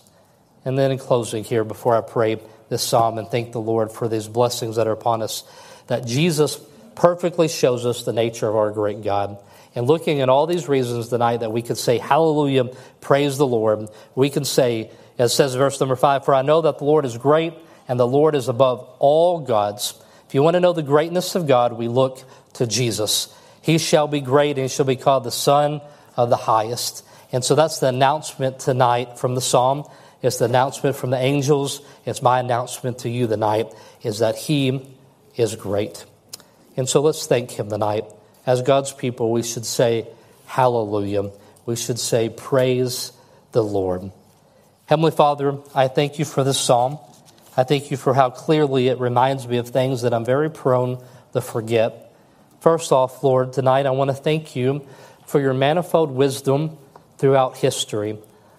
And 0.65 0.77
then, 0.77 0.91
in 0.91 0.97
closing, 0.97 1.43
here, 1.43 1.63
before 1.63 1.95
I 1.95 2.01
pray 2.01 2.39
this 2.69 2.83
psalm 2.83 3.17
and 3.17 3.27
thank 3.27 3.51
the 3.51 3.61
Lord 3.61 3.91
for 3.91 4.07
these 4.07 4.27
blessings 4.27 4.75
that 4.75 4.87
are 4.87 4.93
upon 4.93 5.21
us, 5.21 5.43
that 5.87 6.05
Jesus 6.05 6.59
perfectly 6.95 7.47
shows 7.47 7.85
us 7.85 8.03
the 8.03 8.13
nature 8.13 8.47
of 8.47 8.55
our 8.55 8.71
great 8.71 9.01
God. 9.03 9.37
And 9.75 9.87
looking 9.87 10.21
at 10.21 10.29
all 10.29 10.47
these 10.47 10.67
reasons 10.67 11.09
tonight 11.09 11.37
that 11.37 11.51
we 11.51 11.61
could 11.61 11.77
say, 11.77 11.97
Hallelujah, 11.97 12.65
praise 13.01 13.37
the 13.37 13.47
Lord, 13.47 13.89
we 14.15 14.29
can 14.29 14.45
say, 14.45 14.91
as 15.17 15.33
says 15.33 15.55
verse 15.55 15.79
number 15.79 15.95
five, 15.95 16.25
For 16.25 16.33
I 16.33 16.41
know 16.41 16.61
that 16.61 16.79
the 16.79 16.85
Lord 16.85 17.05
is 17.05 17.17
great 17.17 17.53
and 17.87 17.99
the 17.99 18.07
Lord 18.07 18.35
is 18.35 18.47
above 18.47 18.87
all 18.99 19.39
gods. 19.39 19.93
If 20.27 20.35
you 20.35 20.43
want 20.43 20.55
to 20.55 20.59
know 20.59 20.73
the 20.73 20.83
greatness 20.83 21.35
of 21.35 21.47
God, 21.47 21.73
we 21.73 21.87
look 21.87 22.23
to 22.53 22.67
Jesus. 22.67 23.33
He 23.61 23.77
shall 23.77 24.07
be 24.07 24.21
great 24.21 24.57
and 24.57 24.59
he 24.59 24.67
shall 24.67 24.85
be 24.85 24.95
called 24.95 25.23
the 25.23 25.31
Son 25.31 25.81
of 26.15 26.29
the 26.29 26.37
highest. 26.37 27.05
And 27.31 27.43
so 27.43 27.55
that's 27.55 27.79
the 27.79 27.87
announcement 27.87 28.59
tonight 28.59 29.19
from 29.19 29.35
the 29.35 29.41
psalm. 29.41 29.85
It's 30.21 30.37
the 30.37 30.45
announcement 30.45 30.95
from 30.95 31.11
the 31.11 31.17
angels. 31.17 31.81
It's 32.05 32.21
my 32.21 32.39
announcement 32.39 32.99
to 32.99 33.09
you 33.09 33.27
tonight 33.27 33.73
is 34.03 34.19
that 34.19 34.35
he 34.35 34.95
is 35.35 35.55
great. 35.55 36.05
And 36.75 36.87
so 36.89 37.01
let's 37.01 37.27
thank 37.27 37.51
him 37.51 37.69
tonight 37.69 38.05
as 38.45 38.61
God's 38.61 38.91
people, 38.93 39.31
we 39.31 39.43
should 39.43 39.65
say, 39.65 40.07
Hallelujah. 40.45 41.31
We 41.65 41.75
should 41.75 41.99
say, 41.99 42.29
Praise 42.29 43.11
the 43.51 43.63
Lord. 43.63 44.11
Heavenly 44.85 45.11
Father, 45.11 45.57
I 45.75 45.87
thank 45.87 46.17
you 46.17 46.25
for 46.25 46.43
this 46.43 46.59
psalm. 46.59 46.97
I 47.55 47.63
thank 47.63 47.91
you 47.91 47.97
for 47.97 48.13
how 48.13 48.29
clearly 48.29 48.87
it 48.87 48.99
reminds 48.99 49.47
me 49.47 49.57
of 49.57 49.69
things 49.69 50.01
that 50.01 50.13
I'm 50.13 50.25
very 50.25 50.49
prone 50.49 51.03
to 51.33 51.41
forget. 51.41 52.11
First 52.61 52.91
off, 52.91 53.23
Lord, 53.23 53.53
tonight 53.53 53.85
I 53.85 53.91
want 53.91 54.09
to 54.09 54.15
thank 54.15 54.55
you 54.55 54.87
for 55.25 55.39
your 55.39 55.53
manifold 55.53 56.11
wisdom 56.11 56.77
throughout 57.17 57.57
history. 57.57 58.17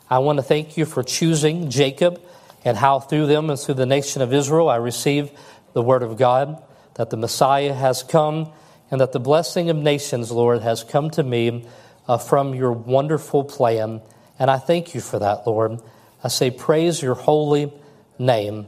I 0.09 0.19
want 0.21 0.39
to 0.39 0.43
thank 0.43 0.77
you 0.77 0.85
for 0.85 1.03
choosing 1.03 1.71
Jacob 1.71 2.21
and 2.65 2.77
how 2.77 3.01
through 3.01 3.27
them 3.27 3.51
and 3.51 3.59
through 3.59 3.75
the 3.75 3.87
nation 3.87 4.23
of 4.23 4.33
Israel 4.33 4.69
I 4.69 4.77
receive 4.77 5.31
the 5.73 5.83
word 5.83 6.03
of 6.03 6.17
God, 6.17 6.63
that 6.95 7.11
the 7.11 7.17
Messiah 7.17 7.73
has 7.73 8.03
come, 8.03 8.53
and 8.91 9.01
that 9.01 9.13
the 9.13 9.21
blessing 9.21 9.71
of 9.71 9.77
nations, 9.77 10.31
Lord, 10.31 10.63
has 10.63 10.83
come 10.83 11.11
to 11.11 11.23
me 11.23 11.67
uh, 12.09 12.19
from 12.19 12.55
your 12.55 12.73
wonderful 12.73 13.45
plan. 13.45 14.01
And 14.39 14.51
I 14.51 14.59
thank 14.59 14.95
you 14.95 15.01
for 15.01 15.19
that, 15.19 15.47
Lord. 15.47 15.81
I 16.25 16.29
say, 16.29 16.51
praise 16.51 17.01
your 17.01 17.15
holy 17.15 17.73
name. 18.19 18.67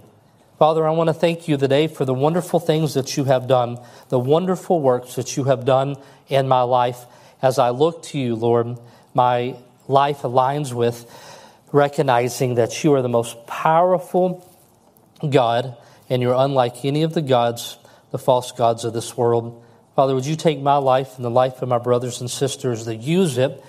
Father, 0.58 0.86
I 0.86 0.92
want 0.92 1.08
to 1.08 1.14
thank 1.14 1.48
you 1.48 1.56
today 1.56 1.88
for 1.88 2.04
the 2.04 2.14
wonderful 2.14 2.60
things 2.60 2.94
that 2.94 3.16
you 3.16 3.24
have 3.24 3.48
done, 3.48 3.78
the 4.10 4.18
wonderful 4.18 4.80
works 4.80 5.16
that 5.16 5.36
you 5.36 5.44
have 5.44 5.64
done 5.64 5.96
in 6.28 6.46
my 6.46 6.62
life. 6.62 7.04
As 7.42 7.58
I 7.58 7.70
look 7.70 8.04
to 8.04 8.18
you, 8.18 8.36
Lord, 8.36 8.78
my 9.12 9.56
life 9.88 10.22
aligns 10.22 10.72
with 10.72 11.10
recognizing 11.72 12.54
that 12.56 12.84
you 12.84 12.94
are 12.94 13.02
the 13.02 13.08
most 13.08 13.46
powerful 13.46 14.48
God 15.28 15.76
and 16.08 16.22
you're 16.22 16.36
unlike 16.36 16.84
any 16.84 17.02
of 17.02 17.14
the 17.14 17.22
gods, 17.22 17.78
the 18.10 18.18
false 18.18 18.52
gods 18.52 18.84
of 18.84 18.92
this 18.92 19.16
world. 19.16 19.61
Father, 19.94 20.14
would 20.14 20.26
you 20.26 20.36
take 20.36 20.60
my 20.60 20.76
life 20.76 21.16
and 21.16 21.24
the 21.24 21.30
life 21.30 21.62
of 21.62 21.68
my 21.68 21.78
brothers 21.78 22.20
and 22.20 22.30
sisters 22.30 22.86
that 22.86 22.96
use 22.96 23.38
it 23.38 23.62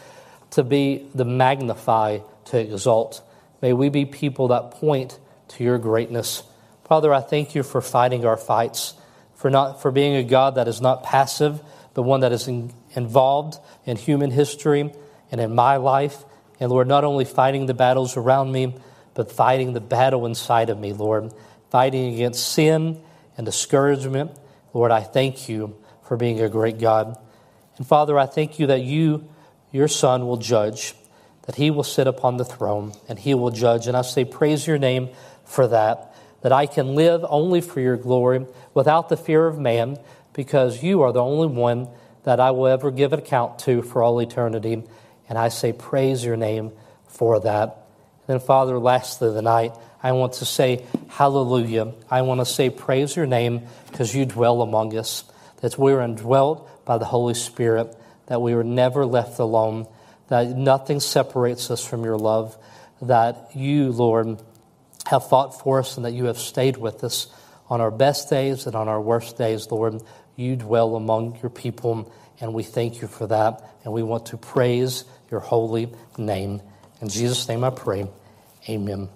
to 0.52 0.64
be 0.64 1.08
the 1.16 1.26
magnify, 1.26 2.20
to 2.46 2.60
exalt. 2.60 3.22
May 3.62 3.74
we 3.74 3.90
be 3.90 4.06
people 4.06 4.50
that 4.50 4.72
point 4.72 5.20
to 5.50 5.64
your 5.64 5.78
greatness. 5.78 6.44
Father, 6.86 7.14
I 7.14 7.22
thank 7.22 7.56
you 7.56 7.64
for 7.64 7.82
fighting 7.82 8.26
our 8.26 8.38
fights, 8.38 8.94
for 9.36 9.50
not 9.50 9.82
for 9.82 9.92
being 9.92 10.16
a 10.16 10.24
God 10.24 10.56
that 10.56 10.68
is 10.68 10.80
not 10.80 11.04
passive, 11.04 11.62
but 11.94 12.04
one 12.04 12.22
that 12.22 12.32
is 12.32 12.48
in, 12.48 12.72
involved 12.92 13.58
in 13.86 13.98
human 13.98 14.32
history 14.32 14.92
and 15.32 15.42
in 15.42 15.56
my 15.56 15.78
life 15.78 16.24
and 16.60 16.72
Lord, 16.72 16.88
not 16.88 17.04
only 17.04 17.26
fighting 17.26 17.66
the 17.66 17.74
battles 17.74 18.16
around 18.16 18.52
me, 18.52 18.74
but 19.16 19.30
fighting 19.32 19.74
the 19.74 19.82
battle 19.82 20.26
inside 20.26 20.70
of 20.70 20.80
me, 20.80 20.94
Lord, 20.94 21.34
fighting 21.70 22.14
against 22.14 22.54
sin 22.54 23.02
and 23.38 23.46
discouragement. 23.46 24.32
Lord, 24.74 24.90
I 24.90 25.02
thank 25.02 25.50
you 25.50 25.76
for 26.14 26.18
being 26.18 26.40
a 26.42 26.48
great 26.48 26.78
God. 26.78 27.18
And 27.78 27.88
Father, 27.88 28.20
I 28.20 28.28
thank 28.28 28.60
you 28.60 28.68
that 28.68 28.84
you, 28.84 29.28
your 29.72 29.88
Son, 29.88 30.28
will 30.28 30.38
judge, 30.38 30.94
that 31.48 31.56
he 31.56 31.72
will 31.72 31.82
sit 31.82 32.06
upon 32.06 32.38
the 32.38 32.46
throne 32.46 32.94
and 33.10 33.18
he 33.18 33.34
will 33.34 33.50
judge. 33.50 33.88
And 33.88 33.98
I 33.98 34.04
say, 34.04 34.24
praise 34.24 34.68
your 34.68 34.78
name 34.78 35.10
for 35.44 35.66
that, 35.70 36.14
that 36.42 36.52
I 36.52 36.68
can 36.68 36.94
live 36.94 37.26
only 37.28 37.62
for 37.62 37.80
your 37.80 37.98
glory 37.98 38.46
without 38.76 39.10
the 39.10 39.18
fear 39.18 39.48
of 39.48 39.58
man, 39.58 39.98
because 40.34 40.84
you 40.84 41.02
are 41.02 41.12
the 41.12 41.24
only 41.24 41.48
one 41.48 41.88
that 42.26 42.40
I 42.40 42.52
will 42.52 42.68
ever 42.68 42.92
give 42.92 43.12
account 43.12 43.58
to 43.62 43.82
for 43.82 44.04
all 44.04 44.20
eternity. 44.20 44.84
And 45.28 45.36
I 45.36 45.50
say, 45.50 45.74
praise 45.74 46.24
your 46.24 46.38
name 46.38 46.74
for 47.08 47.40
that. 47.40 47.88
And 48.28 48.28
then, 48.28 48.40
Father, 48.40 48.78
lastly 48.78 49.34
tonight, 49.34 49.74
I 50.04 50.12
want 50.12 50.34
to 50.34 50.46
say 50.46 50.86
hallelujah. 51.08 51.92
I 52.08 52.22
want 52.22 52.40
to 52.40 52.46
say 52.46 52.70
praise 52.70 53.16
your 53.16 53.26
name 53.26 53.64
because 53.90 54.14
you 54.14 54.28
dwell 54.28 54.62
among 54.62 54.96
us, 54.96 55.24
that 55.64 55.78
we 55.78 55.94
are 55.94 56.02
indwelt 56.02 56.86
by 56.86 56.98
the 56.98 57.06
Holy 57.06 57.34
Spirit, 57.34 57.96
that 58.26 58.42
we 58.42 58.54
were 58.54 58.66
never 58.66 59.06
left 59.06 59.40
alone, 59.40 59.88
that 60.28 60.50
nothing 60.50 61.00
separates 61.00 61.72
us 61.72 61.86
from 61.86 62.04
your 62.04 62.18
love, 62.18 62.58
that 63.02 63.52
you, 63.56 63.90
Lord, 63.94 64.42
have 65.06 65.30
fought 65.30 65.62
for 65.62 65.80
us 65.80 65.96
and 65.96 66.06
that 66.06 66.12
you 66.12 66.26
have 66.26 66.38
stayed 66.38 66.76
with 66.76 67.02
us 67.06 67.28
on 67.70 67.80
our 67.80 67.92
best 67.92 68.30
days 68.30 68.68
and 68.68 68.76
on 68.76 68.90
our 68.90 69.00
worst 69.00 69.38
days, 69.38 69.72
Lord. 69.72 70.02
You 70.36 70.58
dwell 70.58 70.98
among 70.98 71.40
your 71.42 71.50
people, 71.50 72.12
and 72.42 72.54
we 72.54 72.64
thank 72.64 73.02
you 73.02 73.08
for 73.08 73.28
that, 73.28 73.64
and 73.86 73.94
we 73.94 74.04
want 74.04 74.26
to 74.28 74.38
praise 74.38 75.06
your 75.32 75.40
holy 75.40 75.94
name. 76.18 76.62
In 77.00 77.08
Jesus' 77.08 77.48
name 77.48 77.64
I 77.64 77.70
pray. 77.70 78.06
Amen. 78.68 79.08